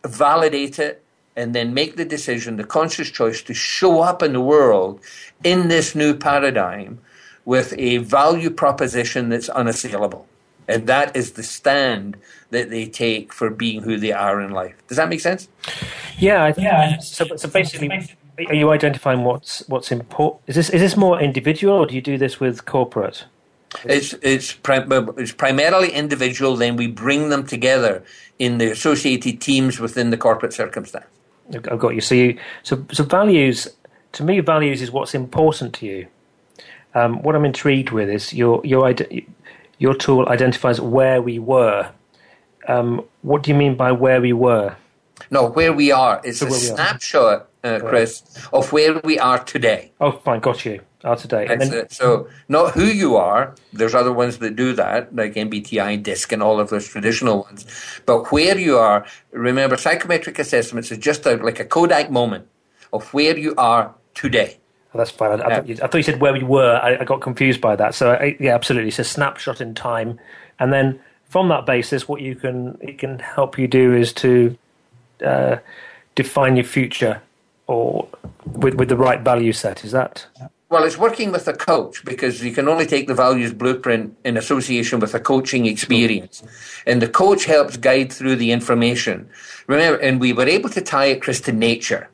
[0.04, 1.02] validate it,
[1.36, 5.00] and then make the decision, the conscious choice to show up in the world
[5.44, 6.98] in this new paradigm
[7.44, 10.26] with a value proposition that's unassailable.
[10.68, 12.16] And that is the stand
[12.50, 14.74] that they take for being who they are in life.
[14.86, 15.48] Does that make sense?
[16.18, 16.98] Yeah, yeah.
[16.98, 17.88] So, so basically,
[18.48, 20.42] are you identifying what's what's important?
[20.46, 23.24] Is this is this more individual, or do you do this with corporate?
[23.84, 26.56] It's it's, prim- it's primarily individual.
[26.56, 28.02] Then we bring them together
[28.38, 31.06] in the associated teams within the corporate circumstance.
[31.52, 32.00] I've got you.
[32.00, 33.68] So, you, so so values.
[34.12, 36.06] To me, values is what's important to you.
[36.94, 38.92] Um, what I'm intrigued with is your your
[39.78, 41.90] your tool identifies where we were.
[42.68, 44.76] Um, what do you mean by where we were?
[45.30, 46.20] No, where we are.
[46.24, 49.92] It's so a snapshot uh, Chris, of where we are today.
[50.00, 50.80] Oh, fine, got you.
[51.02, 51.46] Are today.
[51.46, 53.54] Then, so, not who you are.
[53.72, 57.64] There's other ones that do that, like MBTI, DISC, and all of those traditional ones.
[58.04, 62.48] But where you are, remember, psychometric assessments is just a, like a Kodak moment
[62.92, 64.58] of where you are today.
[64.92, 65.40] Oh, that's fine.
[65.40, 66.78] I, I, thought you, I, thought you, said where we were.
[66.82, 67.94] I, I got confused by that.
[67.94, 68.88] So, yeah, absolutely.
[68.88, 70.20] It's a snapshot in time,
[70.58, 74.58] and then from that basis, what you can it can help you do is to
[75.22, 75.58] uh,
[76.14, 77.22] define your future
[77.66, 78.08] or
[78.46, 79.84] with, with the right value set?
[79.84, 80.26] Is that?
[80.70, 84.36] Well, it's working with a coach because you can only take the values blueprint in
[84.36, 86.44] association with a coaching experience.
[86.86, 89.28] And the coach helps guide through the information.
[89.66, 92.08] Remember, and we were able to tie it, Chris, to nature.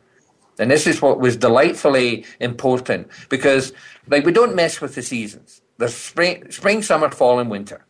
[0.59, 3.75] And this is what was delightfully important because,
[4.09, 5.61] like, we don't mess with the seasons.
[5.77, 7.85] There's spring, spring, summer, fall, and winter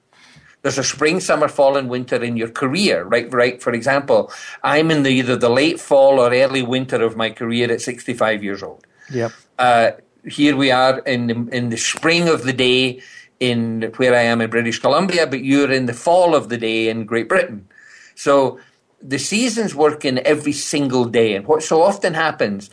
[0.67, 3.33] there's a spring, summer, fall, and winter in your career, right?
[3.33, 3.63] Right.
[3.63, 4.33] For example,
[4.65, 8.43] I'm in the, either the late fall or early winter of my career at 65
[8.43, 8.85] years old.
[9.13, 9.31] Yep.
[9.61, 9.91] Uh,
[10.29, 13.01] here we are in the, in the spring of the day
[13.39, 16.89] in where I am in British Columbia, but you're in the fall of the day
[16.89, 17.69] in Great Britain.
[18.17, 18.59] So
[19.01, 22.71] the seasons work in every single day, and what so often happens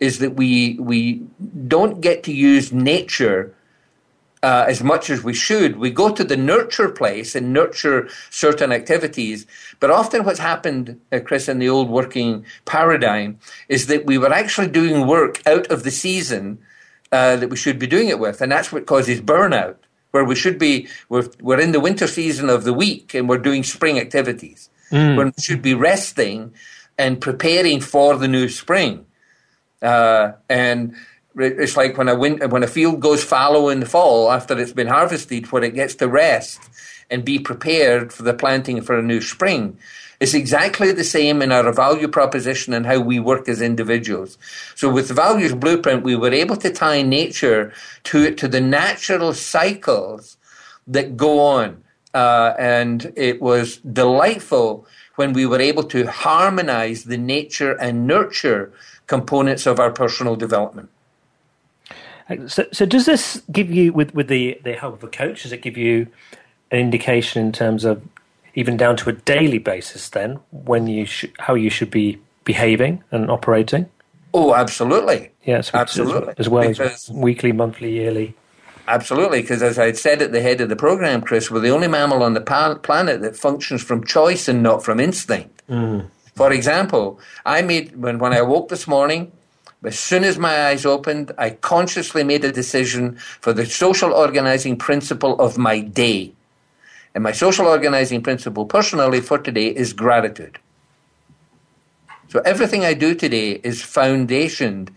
[0.00, 1.22] is that we we
[1.68, 3.54] don't get to use nature
[4.44, 5.76] uh, as much as we should.
[5.76, 9.46] We go to the nurture place and nurture certain activities.
[9.80, 13.38] But often what's happened, uh, Chris, in the old working paradigm
[13.70, 16.58] is that we were actually doing work out of the season
[17.10, 18.42] uh, that we should be doing it with.
[18.42, 19.76] And that's what causes burnout,
[20.10, 23.38] where we should be, we're, we're in the winter season of the week and we're
[23.38, 25.16] doing spring activities, mm.
[25.16, 26.52] when we should be resting
[26.98, 29.06] and preparing for the new spring.
[29.80, 30.94] Uh, and
[31.36, 34.72] it's like when a wind, when a field goes fallow in the fall after it's
[34.72, 36.60] been harvested, where it gets to rest
[37.10, 39.76] and be prepared for the planting for a new spring.
[40.20, 44.38] It's exactly the same in our value proposition and how we work as individuals.
[44.74, 47.72] So with the values blueprint, we were able to tie nature
[48.04, 50.36] to to the natural cycles
[50.86, 51.82] that go on,
[52.14, 58.72] uh, and it was delightful when we were able to harmonize the nature and nurture
[59.06, 60.88] components of our personal development.
[62.46, 65.52] So, so does this give you, with, with the, the help of a coach, does
[65.52, 66.06] it give you
[66.70, 68.02] an indication in terms of
[68.54, 73.02] even down to a daily basis then when you sh- how you should be behaving
[73.10, 73.88] and operating?
[74.32, 75.30] Oh, absolutely.
[75.44, 76.34] Yes, absolutely.
[76.38, 78.34] As, well because, as weekly, monthly, yearly.
[78.88, 81.88] Absolutely, because as I said at the head of the program, Chris, we're the only
[81.88, 85.62] mammal on the planet that functions from choice and not from instinct.
[85.68, 86.08] Mm.
[86.34, 89.32] For example, I made when when I woke this morning,
[89.86, 94.76] as soon as my eyes opened, I consciously made a decision for the social organizing
[94.76, 96.32] principle of my day.
[97.14, 100.58] And my social organizing principle personally for today is gratitude.
[102.28, 104.88] So everything I do today is foundationed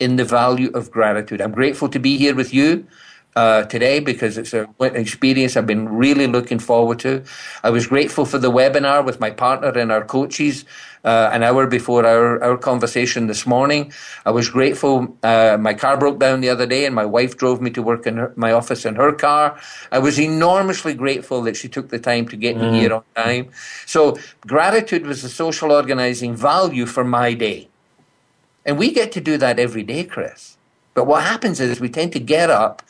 [0.00, 1.40] in the value of gratitude.
[1.40, 2.86] I'm grateful to be here with you.
[3.34, 7.24] Uh, today because it's an experience I've been really looking forward to.
[7.62, 10.64] I was grateful for the webinar with my partner and our coaches
[11.04, 13.92] uh, an hour before our, our conversation this morning.
[14.24, 15.16] I was grateful.
[15.22, 18.06] Uh, my car broke down the other day and my wife drove me to work
[18.06, 19.58] in her, my office in her car.
[19.90, 22.72] I was enormously grateful that she took the time to get mm.
[22.72, 23.48] me here on time.
[23.86, 27.68] So gratitude was the social organizing value for my day.
[28.64, 30.56] And we get to do that every day, Chris.
[30.94, 32.82] But what happens is we tend to get up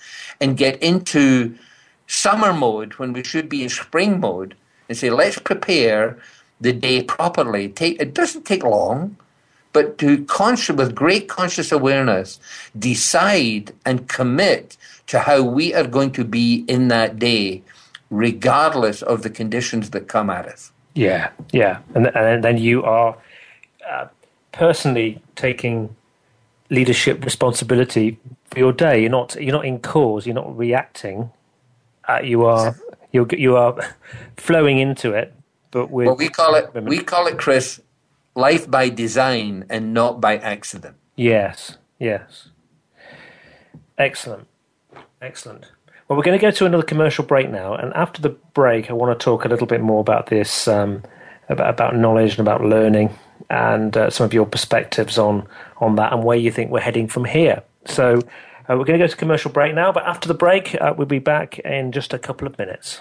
[0.43, 1.57] and get into
[2.07, 4.55] summer mode when we should be in spring mode
[4.88, 6.18] and say, let's prepare
[6.61, 7.68] the day properly.
[7.68, 9.16] Take, it doesn't take long,
[9.72, 12.40] but to conscious, with great conscious awareness,
[12.78, 14.76] decide and commit
[15.07, 17.62] to how we are going to be in that day,
[18.11, 20.72] regardless of the conditions that come at us.
[20.95, 21.78] Yeah, yeah.
[21.95, 23.16] And, and then you are
[23.88, 24.09] uh,
[24.51, 25.95] personally taking
[26.72, 29.00] leadership responsibility for your day.
[29.02, 30.26] You're not you're not in cause.
[30.26, 31.30] You're not reacting.
[32.08, 32.76] Uh, you are
[33.12, 33.76] you you are
[34.36, 35.32] flowing into it
[35.72, 37.80] but with well, we call it we call it Chris
[38.36, 40.96] life by design and not by accident.
[41.16, 42.50] Yes, yes.
[43.98, 44.46] Excellent,
[45.20, 45.66] excellent.
[46.06, 48.92] Well, we're going to go to another commercial break now, and after the break, I
[48.92, 51.02] want to talk a little bit more about this, um,
[51.48, 53.10] about, about knowledge and about learning,
[53.51, 55.47] and uh, some of your perspectives on
[55.78, 57.62] on that and where you think we're heading from here.
[57.86, 58.20] So,
[58.68, 61.07] uh, we're going to go to commercial break now, but after the break, uh, we'll
[61.07, 63.01] be back in just a couple of minutes.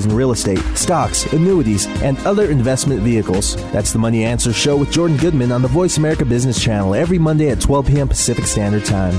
[0.05, 3.55] in real estate, stocks, annuities, and other investment vehicles.
[3.71, 7.19] That's the Money Answer Show with Jordan Goodman on the Voice America Business Channel every
[7.19, 8.07] Monday at 12 p.m.
[8.07, 9.15] Pacific Standard Time.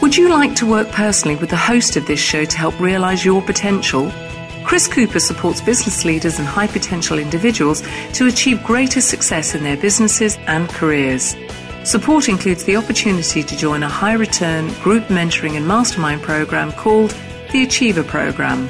[0.00, 3.24] Would you like to work personally with the host of this show to help realize
[3.24, 4.12] your potential?
[4.64, 7.82] Chris Cooper supports business leaders and high potential individuals
[8.14, 11.36] to achieve greater success in their businesses and careers.
[11.84, 17.12] Support includes the opportunity to join a high return group mentoring and mastermind program called
[17.52, 18.68] the Achiever Program,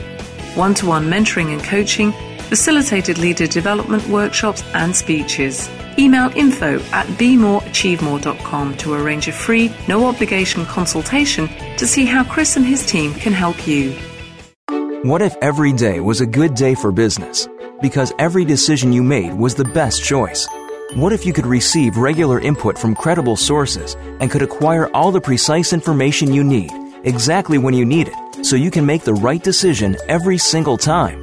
[0.55, 2.12] one to one mentoring and coaching,
[2.49, 5.70] facilitated leader development workshops and speeches.
[5.99, 12.57] Email info at bemoreachievemore.com to arrange a free, no obligation consultation to see how Chris
[12.57, 13.97] and his team can help you.
[15.05, 17.49] What if every day was a good day for business?
[17.80, 20.47] Because every decision you made was the best choice.
[20.95, 25.20] What if you could receive regular input from credible sources and could acquire all the
[25.20, 26.70] precise information you need
[27.05, 28.22] exactly when you need it?
[28.43, 31.22] So you can make the right decision every single time.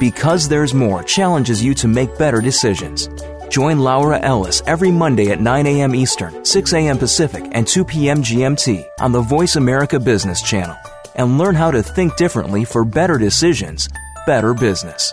[0.00, 3.08] Because There's More challenges you to make better decisions.
[3.48, 5.94] Join Laura Ellis every Monday at 9 a.m.
[5.94, 6.98] Eastern, 6 a.m.
[6.98, 8.22] Pacific, and 2 p.m.
[8.22, 10.76] GMT on the Voice America Business Channel
[11.14, 13.88] and learn how to think differently for better decisions,
[14.26, 15.12] better business.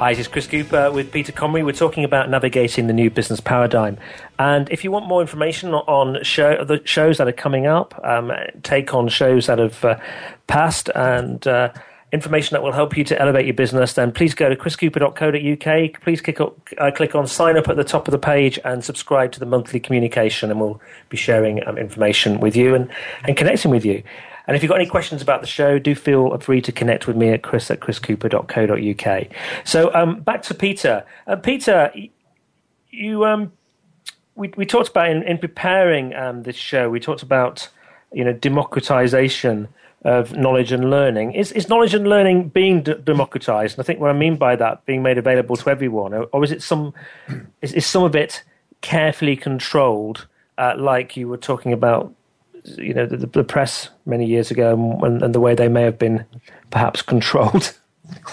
[0.00, 1.62] Hi, this is Chris Cooper with Peter Comrie.
[1.62, 3.98] We're talking about navigating the new business paradigm.
[4.38, 8.32] And if you want more information on show, the shows that are coming up, um,
[8.62, 9.98] take on shows that have uh,
[10.46, 11.74] passed, and uh,
[12.12, 16.00] information that will help you to elevate your business, then please go to chriscooper.co.uk.
[16.00, 18.82] Please click, up, uh, click on sign up at the top of the page and
[18.82, 20.80] subscribe to the monthly communication, and we'll
[21.10, 22.90] be sharing um, information with you and,
[23.24, 24.02] and connecting with you.
[24.50, 27.14] And if you've got any questions about the show, do feel free to connect with
[27.14, 29.26] me at chris at chriscooper.co.uk.
[29.62, 31.04] So um, back to Peter.
[31.28, 31.92] Uh, Peter,
[32.90, 33.52] you um,
[34.34, 37.68] we, we talked about in, in preparing um, this show, we talked about
[38.12, 39.68] you know democratization
[40.02, 41.30] of knowledge and learning.
[41.30, 43.78] Is, is knowledge and learning being d- democratized?
[43.78, 46.42] And I think what I mean by that, being made available to everyone, or, or
[46.42, 46.92] is it some
[47.62, 48.42] is, is some of it
[48.80, 50.26] carefully controlled,
[50.58, 52.12] uh, like you were talking about
[52.78, 55.98] you know the, the press many years ago and, and, the way they may have
[55.98, 56.24] been
[56.70, 57.76] perhaps controlled.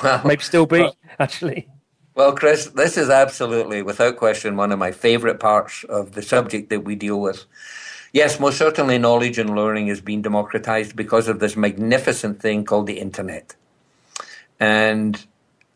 [0.03, 1.67] Well, maybe still be well, actually.
[2.15, 6.71] Well, Chris, this is absolutely, without question, one of my favorite parts of the subject
[6.71, 7.45] that we deal with.
[8.11, 12.87] Yes, most certainly knowledge and learning is being democratized because of this magnificent thing called
[12.87, 13.55] the internet.
[14.59, 15.23] And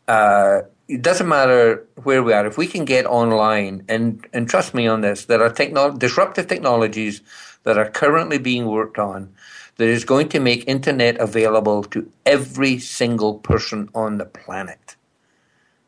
[0.08, 4.74] uh, it doesn't matter where we are, if we can get online, and, and trust
[4.74, 7.20] me on this, there are disruptive technologies
[7.64, 9.32] that are currently being worked on
[9.76, 14.96] that is going to make internet available to every single person on the planet.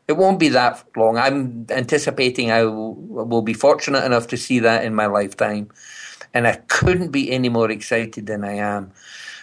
[0.07, 1.17] It won't be that long.
[1.17, 5.69] I'm anticipating I will, be fortunate enough to see that in my lifetime.
[6.33, 8.91] And I couldn't be any more excited than I am.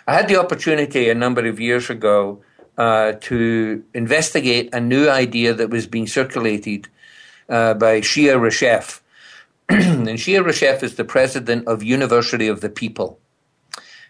[0.07, 2.43] I had the opportunity a number of years ago
[2.79, 6.89] uh, to investigate a new idea that was being circulated
[7.49, 9.02] uh, by Shai Reshef.
[9.69, 13.19] and Shai Reshef is the president of University of the People.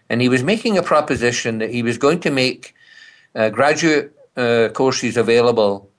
[0.09, 2.75] And he was making a proposition that he was going to make
[3.35, 5.89] uh, graduate uh, courses available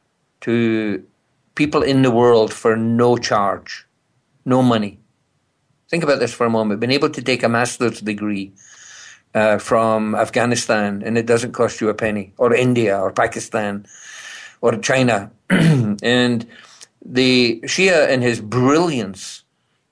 [0.42, 1.04] to
[1.54, 3.86] people in the world for no charge,
[4.44, 4.98] no money.
[5.88, 6.80] Think about this for a moment.
[6.80, 8.52] Being able to take a master's degree
[9.34, 13.86] uh, from Afghanistan and it doesn't cost you a penny, or India, or Pakistan,
[14.60, 15.30] or China.
[15.50, 16.46] and
[17.04, 19.43] the Shai, in his brilliance,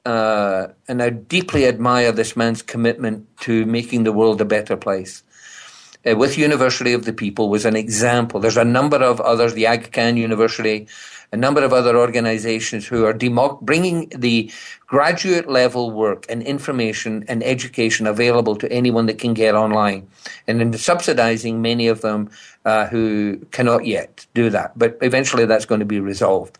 [0.05, 5.22] uh, and I deeply admire this man's commitment to making the world a better place
[6.09, 8.40] uh, with University of the People was an example.
[8.40, 10.88] There's a number of others, the Aga Khan University,
[11.33, 13.14] a number of other organizations who are
[13.62, 14.51] bringing the
[14.87, 20.07] graduate level work and information and education available to anyone that can get online,
[20.47, 22.30] and then subsidizing many of them
[22.66, 24.78] uh, who cannot yet do that.
[24.78, 26.59] But eventually that's going to be resolved.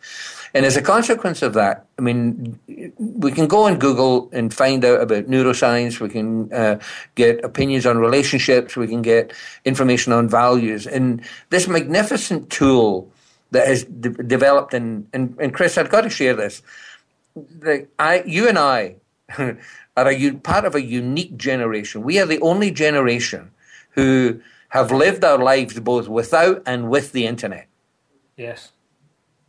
[0.55, 2.59] And as a consequence of that, I mean,
[2.99, 5.99] we can go on Google and find out about neuroscience.
[5.99, 6.79] We can uh,
[7.15, 8.77] get opinions on relationships.
[8.77, 9.33] We can get
[9.65, 10.87] information on values.
[10.87, 13.11] And this magnificent tool
[13.53, 16.63] that has de- developed, and, and, and Chris, I've got to share this.
[17.35, 18.97] The, I, you and I
[19.39, 19.57] are
[19.97, 22.03] a, part of a unique generation.
[22.03, 23.53] We are the only generation
[23.93, 27.69] who have lived our lives both without and with the internet.
[28.37, 28.73] Yes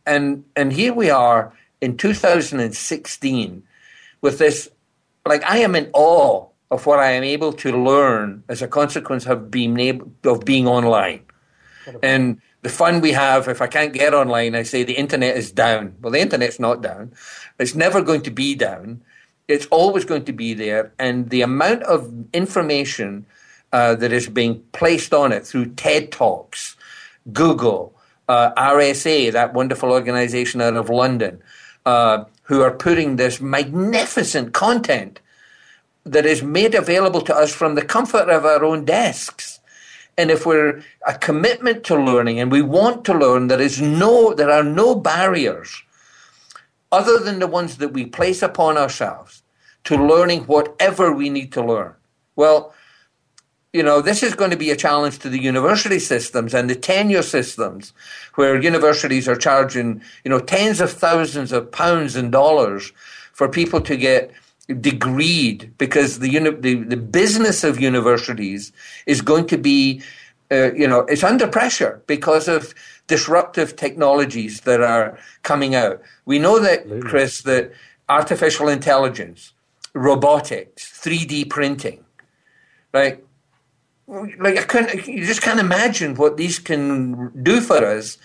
[0.06, 3.62] and and here we are in 2016
[4.20, 4.68] with this
[5.26, 9.26] like i am in awe of what i am able to learn as a consequence
[9.26, 11.20] of being able of being online
[12.02, 15.52] and the fun we have if i can't get online i say the internet is
[15.52, 15.94] down.
[16.00, 17.12] Well the internet's not down.
[17.58, 19.02] It's never going to be down.
[19.46, 20.92] It's always going to be there.
[20.98, 23.26] And the amount of information
[23.72, 26.76] uh, that is being placed on it through ted talks
[27.32, 27.94] google
[28.28, 31.42] uh, RSA, that wonderful organization out of London,
[31.84, 35.20] uh, who are putting this magnificent content
[36.04, 39.60] that is made available to us from the comfort of our own desks.
[40.16, 44.32] And if we're a commitment to learning and we want to learn, there is no,
[44.34, 45.82] there are no barriers
[46.92, 49.42] other than the ones that we place upon ourselves
[49.84, 51.94] to learning whatever we need to learn.
[52.36, 52.72] Well,
[53.72, 56.76] you know, this is going to be a challenge to the university systems and the
[56.76, 57.92] tenure systems,
[58.36, 62.92] where universities are charging, you know, tens of thousands of pounds and dollars
[63.32, 64.30] for people to get
[64.68, 68.72] degreed because the, the, the business of universities
[69.06, 70.02] is going to be,
[70.50, 72.74] uh, you know, it's under pressure because of
[73.06, 76.00] disruptive technologies that are coming out.
[76.24, 77.72] We know that, Chris, that
[78.08, 79.52] artificial intelligence,
[79.92, 82.04] robotics, 3D printing,
[82.92, 83.22] right?
[84.06, 88.18] like I couldn't, you just can't imagine what these can do for us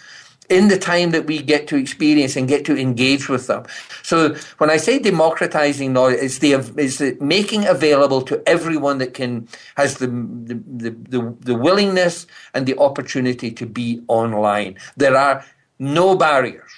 [0.50, 3.64] in the time that we get to experience and get to engage with them.
[4.04, 9.14] So when I say democratizing knowledge, it's the it's the making available to everyone that
[9.14, 10.56] can has the the,
[10.89, 14.78] the the willingness and the opportunity to be online.
[14.97, 15.45] There are
[15.78, 16.72] no barriers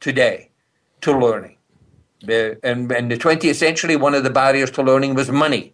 [0.00, 0.50] today
[1.02, 1.56] to learning.
[2.22, 5.72] And in the 20th century, one of the barriers to learning was money.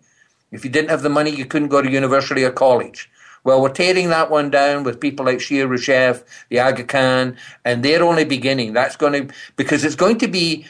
[0.53, 3.11] If you didn't have the money, you couldn't go to university or college.
[3.45, 7.85] Well, we're tearing that one down with people like Shai Reshef, the Aga Khan, and
[7.85, 8.73] they're only beginning.
[8.73, 10.67] That's going to, because it's going to be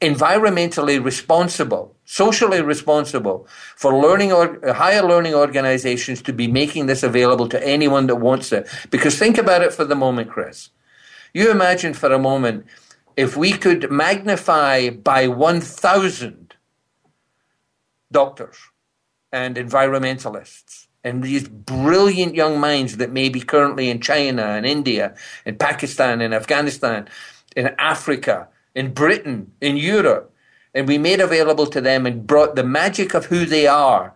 [0.00, 3.46] environmentally responsible, socially responsible
[3.76, 8.52] for learning or higher learning organizations to be making this available to anyone that wants
[8.52, 8.68] it.
[8.90, 10.70] Because think about it for the moment, Chris.
[11.34, 12.66] You imagine for a moment
[13.16, 16.54] if we could magnify by 1,000
[18.10, 18.56] doctors
[19.32, 25.14] and environmentalists and these brilliant young minds that may be currently in China and India,
[25.44, 27.06] in Pakistan, in Afghanistan,
[27.54, 30.34] in Africa, in Britain, in Europe,
[30.74, 34.12] and we made available to them and brought the magic of who they are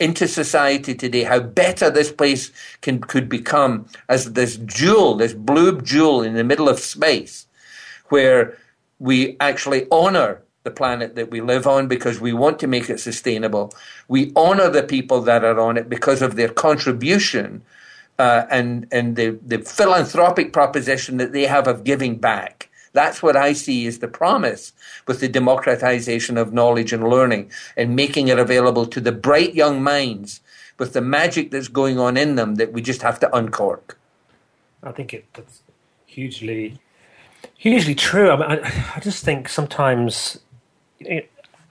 [0.00, 5.80] into society today, how better this place can, could become as this jewel, this blue
[5.80, 7.46] jewel in the middle of space.
[8.08, 8.58] where
[8.98, 13.00] we actually honor the planet that we live on because we want to make it
[13.00, 13.72] sustainable.
[14.08, 17.62] We honor the people that are on it because of their contribution
[18.18, 22.68] uh, and and the, the philanthropic proposition that they have of giving back.
[22.92, 24.72] That's what I see as the promise
[25.06, 29.82] with the democratization of knowledge and learning and making it available to the bright young
[29.82, 30.40] minds
[30.78, 33.98] with the magic that's going on in them that we just have to uncork.
[34.82, 35.62] I think it, that's
[36.06, 36.78] hugely,
[37.56, 38.30] hugely true.
[38.30, 40.38] I, mean, I, I just think sometimes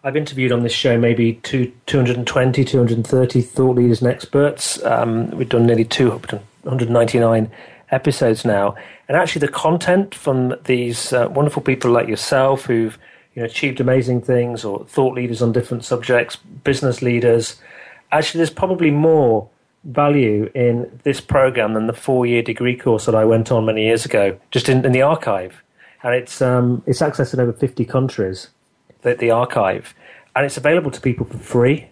[0.03, 4.84] I've interviewed on this show maybe two, 220, 230 thought leaders and experts.
[4.84, 7.51] Um, we've done nearly 299
[7.91, 8.75] episodes now.
[9.07, 12.97] And actually, the content from these uh, wonderful people like yourself who've
[13.36, 17.61] you know, achieved amazing things, or thought leaders on different subjects, business leaders,
[18.11, 19.47] actually, there's probably more
[19.84, 23.86] value in this program than the four year degree course that I went on many
[23.86, 25.63] years ago, just in, in the archive.
[26.03, 28.47] And it's, um, it's accessed in over 50 countries,
[29.02, 29.93] the, the archive.
[30.36, 31.89] And it's available to people for free.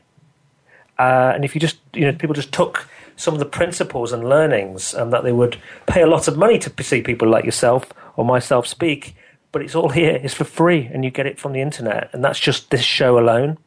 [0.97, 4.27] Uh, and if you just, you know, people just took some of the principles and
[4.27, 5.57] learnings and that they would
[5.87, 9.15] pay a lot of money to see people like yourself or myself speak.
[9.51, 10.19] But it's all here.
[10.21, 12.09] It's for free, and you get it from the internet.
[12.13, 13.57] And that's just this show alone.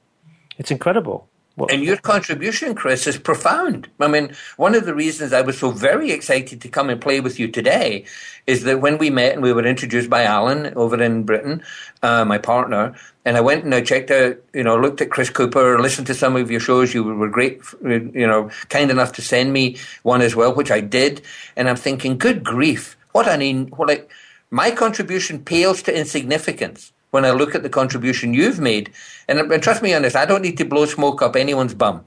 [0.59, 1.29] It's incredible.
[1.55, 1.71] What?
[1.71, 3.89] And your contribution, Chris, is profound.
[4.01, 7.21] I mean, one of the reasons I was so very excited to come and play
[7.21, 8.07] with you today
[8.47, 11.63] is that when we met and we were introduced by Alan over in Britain,
[12.03, 15.31] uh, my partner, and I went and I checked out, you know, looked at Chris
[15.31, 16.93] Cooper, listened to some of your shows.
[16.93, 20.81] You were great, you know, kind enough to send me one as well, which I
[20.81, 21.23] did.
[21.57, 24.11] And I'm thinking, good grief, what I mean, what like,
[24.51, 28.91] my contribution pales to insignificance when I look at the contribution you've made.
[29.29, 32.05] And, and trust me on this, I don't need to blow smoke up anyone's bum.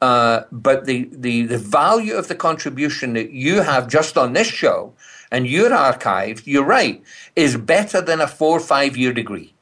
[0.00, 4.48] Uh, but the, the, the value of the contribution that you have just on this
[4.48, 4.94] show
[5.30, 7.02] and your archive, you're right,
[7.36, 9.52] is better than a four or five year degree.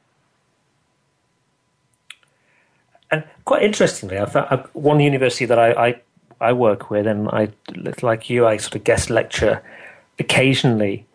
[3.11, 6.01] And quite interestingly, I found one university that I, I,
[6.39, 7.49] I work with, and I,
[8.03, 9.63] like you, I sort of guest lecture
[10.19, 11.07] occasionally,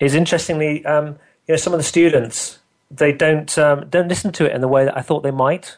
[0.00, 1.16] is interestingly, um,
[1.46, 2.58] you know, some of the students
[2.90, 5.76] they don't um, don't listen to it in the way that I thought they might,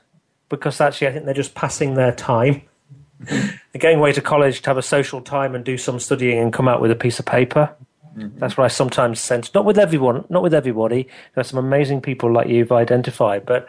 [0.49, 2.63] because actually I think they're just passing their time.
[3.21, 6.55] they're going away to college to have a social time and do some studying and
[6.55, 7.77] come out with a piece of paper.
[8.19, 8.39] Mm-hmm.
[8.39, 9.53] That's what I sometimes sense.
[9.55, 11.09] Not with everyone, not with everybody.
[11.35, 13.67] There's some amazing people like you've identified, but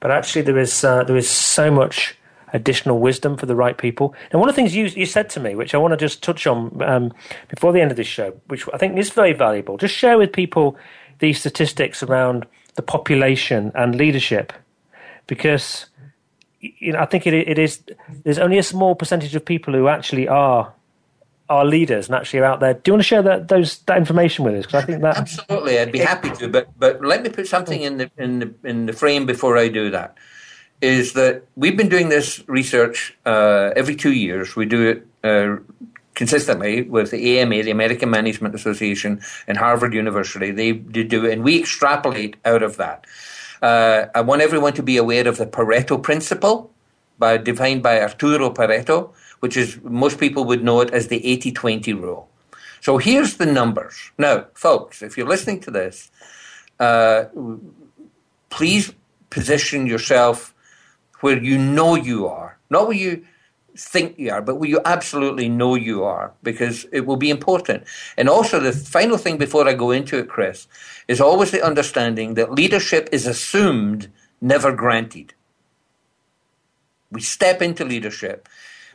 [0.00, 2.16] but actually there is uh, there is so much
[2.52, 4.14] additional wisdom for the right people.
[4.30, 6.22] And one of the things you you said to me, which I want to just
[6.22, 7.12] touch on um,
[7.48, 10.32] before the end of this show, which I think is very valuable, just share with
[10.32, 10.76] people
[11.18, 14.52] these statistics around the population and leadership,
[15.26, 15.86] because
[16.60, 17.82] you know I think it, it is
[18.24, 20.72] there's only a small percentage of people who actually are
[21.52, 22.74] are leaders and actually are out there.
[22.74, 24.66] Do you want to share that those that information with us?
[24.66, 26.48] Because I think that absolutely, I'd be happy to.
[26.48, 29.68] But but let me put something in the in the in the frame before I
[29.68, 30.16] do that.
[30.80, 34.56] Is that we've been doing this research uh, every two years.
[34.56, 35.56] We do it uh,
[36.14, 40.50] consistently with the AMA, the American Management Association, and Harvard University.
[40.50, 43.06] They, do it, and we extrapolate out of that.
[43.62, 46.72] Uh, I want everyone to be aware of the Pareto principle,
[47.18, 49.12] by, defined by Arturo Pareto,
[49.42, 52.28] which is most people would know it as the 80-20 rule.
[52.80, 54.12] So here's the numbers.
[54.16, 56.12] Now, folks, if you're listening to this,
[56.78, 57.24] uh,
[58.50, 58.94] please
[59.30, 60.54] position yourself
[61.22, 63.24] where you know you are, not where you
[63.76, 67.82] think you are, but where you absolutely know you are, because it will be important.
[68.16, 70.68] And also, the final thing before I go into it, Chris,
[71.08, 74.08] is always the understanding that leadership is assumed,
[74.40, 75.34] never granted.
[77.10, 78.48] We step into leadership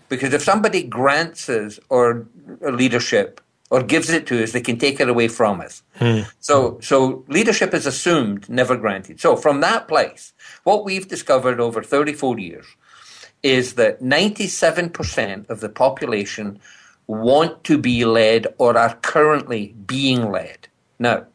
[0.10, 2.28] because if somebody grants us or
[2.62, 5.84] leadership or gives it to us, they can take it away from us.
[5.96, 6.22] Hmm.
[6.40, 9.20] So, so leadership is assumed, never granted.
[9.20, 10.34] So, from that place,
[10.64, 12.66] what we've discovered over 34 years
[13.44, 16.60] is that 97% of the population
[17.08, 20.68] want to be led or are currently being led.
[21.00, 21.26] Now,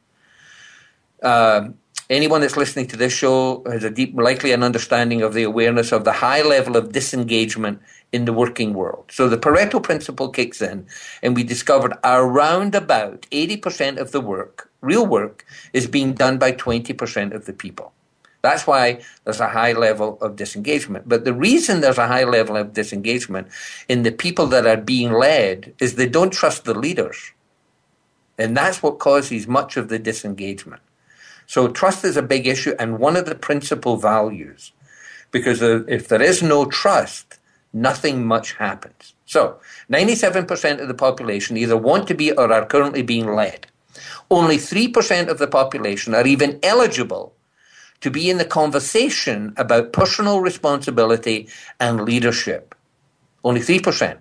[1.23, 1.75] um,
[2.11, 5.93] anyone that's listening to this show has a deep, likely an understanding of the awareness
[5.93, 7.81] of the high level of disengagement
[8.13, 9.05] in the working world.
[9.11, 10.87] So the Pareto principle kicks in,
[11.23, 16.53] and we discovered around about 80% of the work, real work, is being done by
[16.53, 17.93] 20% of the people.
[18.43, 21.09] That's why there's a high level of disengagement.
[21.09, 23.49] But the reason there's a high level of disengagement
[23.89, 27.33] in the people that are being led is they don't trust the leaders.
[28.37, 30.83] And that's what causes much of the disengagement.
[31.47, 34.73] So trust is a big issue and one of the principal values.
[35.31, 37.39] Because uh, if there is no trust,
[37.73, 39.15] nothing much happens.
[39.27, 39.59] So
[39.91, 43.67] 97% of the population either want to be or are currently being led.
[44.31, 47.35] Only 3% of the population are even eligible
[48.01, 51.49] to be in the conversation about personal responsibility
[51.79, 52.75] and leadership.
[53.45, 54.19] Only 3%.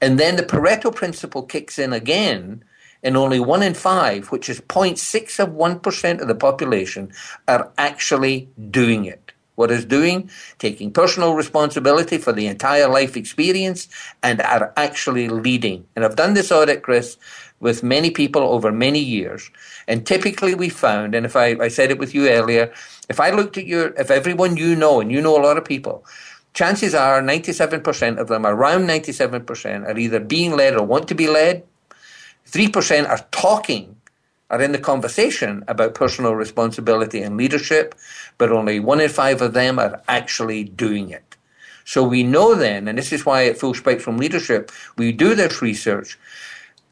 [0.00, 2.64] And then the Pareto principle kicks in again,
[3.02, 7.12] and only one in five, which is 0.6 of 1% of the population,
[7.46, 9.23] are actually doing it.
[9.56, 10.30] What is doing?
[10.58, 13.88] Taking personal responsibility for the entire life experience
[14.22, 15.86] and are actually leading.
[15.94, 17.16] And I've done this audit, Chris,
[17.60, 19.50] with many people over many years.
[19.86, 22.72] And typically we found, and if I, I said it with you earlier,
[23.08, 25.64] if I looked at your, if everyone you know, and you know a lot of
[25.64, 26.04] people,
[26.52, 31.28] chances are 97% of them, around 97%, are either being led or want to be
[31.28, 31.64] led.
[32.50, 33.96] 3% are talking,
[34.54, 37.94] are in the conversation about personal responsibility and leadership,
[38.38, 41.36] but only one in five of them are actually doing it.
[41.84, 45.60] So we know then, and this is why at Full Spectrum Leadership, we do this
[45.60, 46.18] research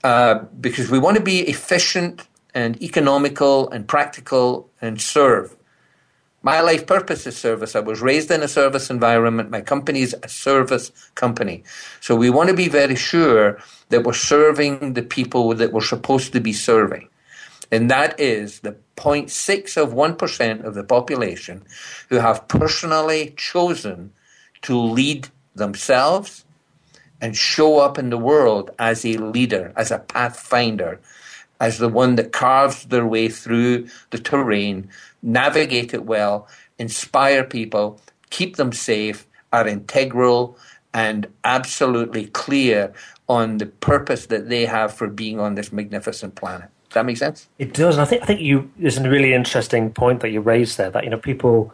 [0.02, 5.56] uh, because we want to be efficient and economical and practical and serve.
[6.42, 7.76] My life purpose is service.
[7.76, 9.50] I was raised in a service environment.
[9.50, 11.62] My company is a service company.
[12.00, 13.58] So we want to be very sure
[13.90, 17.08] that we're serving the people that we're supposed to be serving.
[17.72, 21.64] And that is the 0.6 of 1% of the population
[22.10, 24.12] who have personally chosen
[24.60, 26.44] to lead themselves
[27.18, 31.00] and show up in the world as a leader, as a pathfinder,
[31.60, 34.90] as the one that carves their way through the terrain,
[35.22, 36.46] navigate it well,
[36.78, 40.58] inspire people, keep them safe, are integral
[40.92, 42.92] and absolutely clear
[43.28, 46.68] on the purpose that they have for being on this magnificent planet.
[46.92, 47.48] That make sense?
[47.58, 47.96] It does.
[47.96, 50.90] And I think I think you there's a really interesting point that you raised there
[50.90, 51.72] that you know people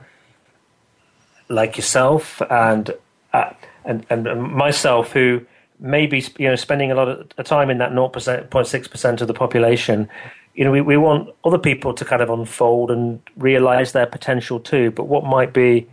[1.48, 2.90] like yourself and
[3.32, 3.50] uh,
[3.84, 5.44] and and myself who
[5.80, 10.08] maybe you know spending a lot of time in that 0.6 percent of the population
[10.54, 14.58] you know we, we want other people to kind of unfold and realize their potential
[14.58, 15.86] too but what might be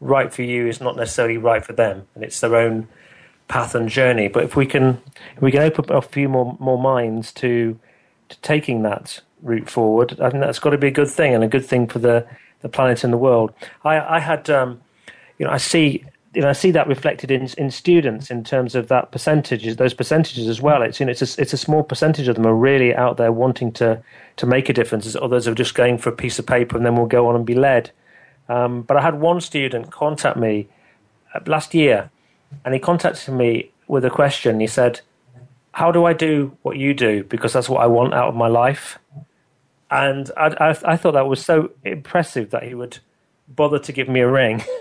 [0.00, 2.86] right for you is not necessarily right for them and it's their own
[3.48, 5.00] path and journey but if we can
[5.36, 7.78] if we can open up a few more more minds to
[8.42, 11.48] taking that route forward i think that's got to be a good thing and a
[11.48, 12.26] good thing for the
[12.60, 13.52] the planet and the world
[13.84, 14.80] i i had um
[15.38, 16.04] you know i see
[16.34, 19.94] you know, I see that reflected in in students in terms of that percentages, those
[19.94, 20.82] percentages as well.
[20.82, 23.32] It's you know, it's a, it's a small percentage of them are really out there
[23.32, 24.02] wanting to
[24.36, 25.06] to make a difference.
[25.06, 27.34] As others are just going for a piece of paper and then will go on
[27.34, 27.90] and be led.
[28.48, 30.68] Um, but I had one student contact me
[31.34, 32.10] uh, last year,
[32.64, 34.60] and he contacted me with a question.
[34.60, 35.00] He said,
[35.72, 37.24] "How do I do what you do?
[37.24, 38.98] Because that's what I want out of my life."
[39.90, 42.98] And I, I, I thought that was so impressive that he would
[43.48, 44.62] bother to give me a ring.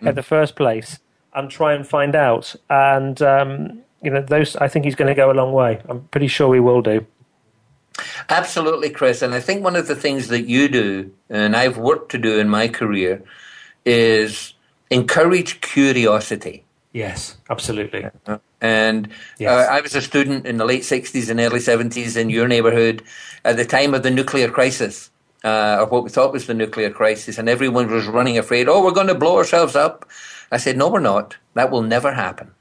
[0.00, 0.08] mm.
[0.08, 0.98] at the first place
[1.34, 2.54] and try and find out.
[2.68, 5.80] And um, you know, those I think he's going to go a long way.
[5.88, 7.06] I'm pretty sure he will do.
[8.28, 9.22] Absolutely, Chris.
[9.22, 12.38] And I think one of the things that you do, and I've worked to do
[12.38, 13.22] in my career,
[13.84, 14.54] is
[14.90, 16.64] encourage curiosity.
[16.92, 18.06] Yes, absolutely.
[18.60, 19.68] And yes.
[19.68, 23.02] Uh, I was a student in the late 60s and early 70s in your neighborhood
[23.44, 25.10] at the time of the nuclear crisis
[25.44, 28.82] uh, or what we thought was the nuclear crisis, and everyone was running afraid, oh,
[28.82, 30.08] we're going to blow ourselves up.
[30.50, 31.36] I said, no, we're not.
[31.54, 32.52] That will never happen.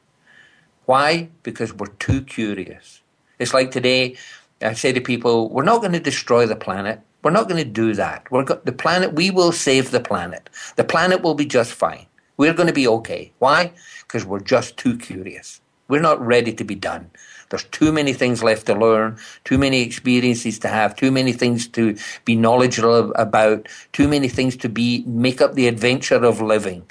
[0.85, 1.29] Why?
[1.43, 3.01] Because we're too curious.
[3.39, 4.17] It's like today,
[4.61, 7.01] I say to people, we're not going to destroy the planet.
[7.23, 8.29] We're not going to do that.
[8.31, 10.49] We're go- the planet, we will save the planet.
[10.75, 12.07] The planet will be just fine.
[12.37, 13.31] We're going to be okay.
[13.37, 13.73] Why?
[14.11, 15.61] Because we're just too curious.
[15.87, 17.11] We're not ready to be done.
[17.49, 21.65] There's too many things left to learn, too many experiences to have, too many things
[21.69, 26.83] to be knowledgeable about, too many things to be make up the adventure of living.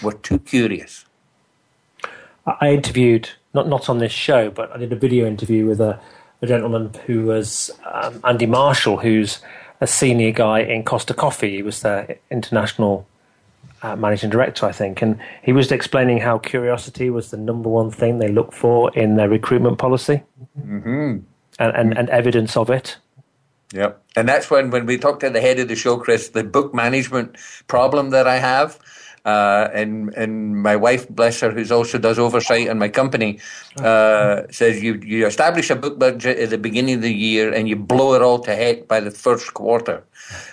[0.00, 1.04] We're too curious.
[2.46, 5.98] I interviewed not not on this show, but I did a video interview with a,
[6.40, 9.40] a gentleman who was um, Andy Marshall, who's
[9.80, 11.56] a senior guy in Costa Coffee.
[11.56, 13.06] He was their international
[13.82, 17.90] uh, managing director, I think, and he was explaining how curiosity was the number one
[17.90, 20.22] thing they look for in their recruitment policy,
[20.58, 21.18] mm-hmm.
[21.58, 22.96] and, and, and evidence of it.
[23.72, 26.42] Yep, and that's when when we talked at the head of the show, Chris, the
[26.42, 27.36] book management
[27.68, 28.78] problem that I have.
[29.24, 33.38] Uh, and and my wife, bless her, who also does oversight in my company,
[33.78, 37.68] uh, says you you establish a book budget at the beginning of the year and
[37.68, 40.02] you blow it all to heck by the first quarter.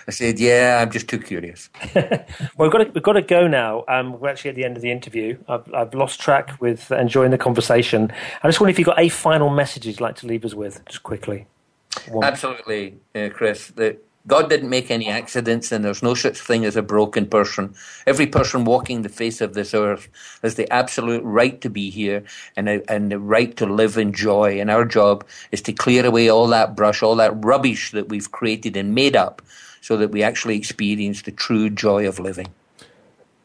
[0.06, 2.26] I said, "Yeah, I'm just too curious." well,
[2.58, 3.84] we've got to, we've got to go now.
[3.88, 5.38] Um, we're actually at the end of the interview.
[5.48, 8.12] I've, I've lost track with enjoying the conversation.
[8.42, 10.84] I just wonder if you've got a final message you'd like to leave us with,
[10.86, 11.46] just quickly.
[12.08, 12.24] One.
[12.24, 13.68] Absolutely, uh, Chris.
[13.68, 13.98] The
[14.28, 17.74] God didn't make any accidents, and there's no such thing as a broken person.
[18.06, 20.08] Every person walking the face of this earth
[20.42, 22.24] has the absolute right to be here
[22.54, 24.60] and, and the right to live in joy.
[24.60, 28.30] And our job is to clear away all that brush, all that rubbish that we've
[28.30, 29.40] created and made up
[29.80, 32.48] so that we actually experience the true joy of living.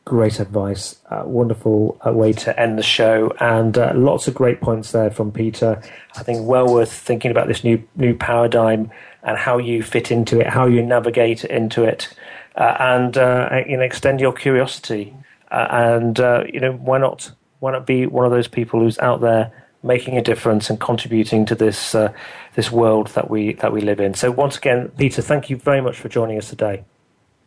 [0.03, 0.97] Great advice.
[1.09, 5.09] Uh, wonderful uh, way to end the show, and uh, lots of great points there
[5.09, 5.81] from Peter.
[6.17, 8.91] I think well worth thinking about this new new paradigm
[9.23, 12.13] and how you fit into it, how you navigate into it,
[12.55, 15.15] uh, and uh, you know extend your curiosity.
[15.51, 16.17] Uh, and
[16.53, 17.31] you know why not?
[17.59, 19.51] Why not be one of those people who's out there
[19.83, 21.95] making a difference and contributing to this
[22.55, 24.13] this world that we that we live in?
[24.13, 26.83] So once again, Peter, thank you very much for joining us today.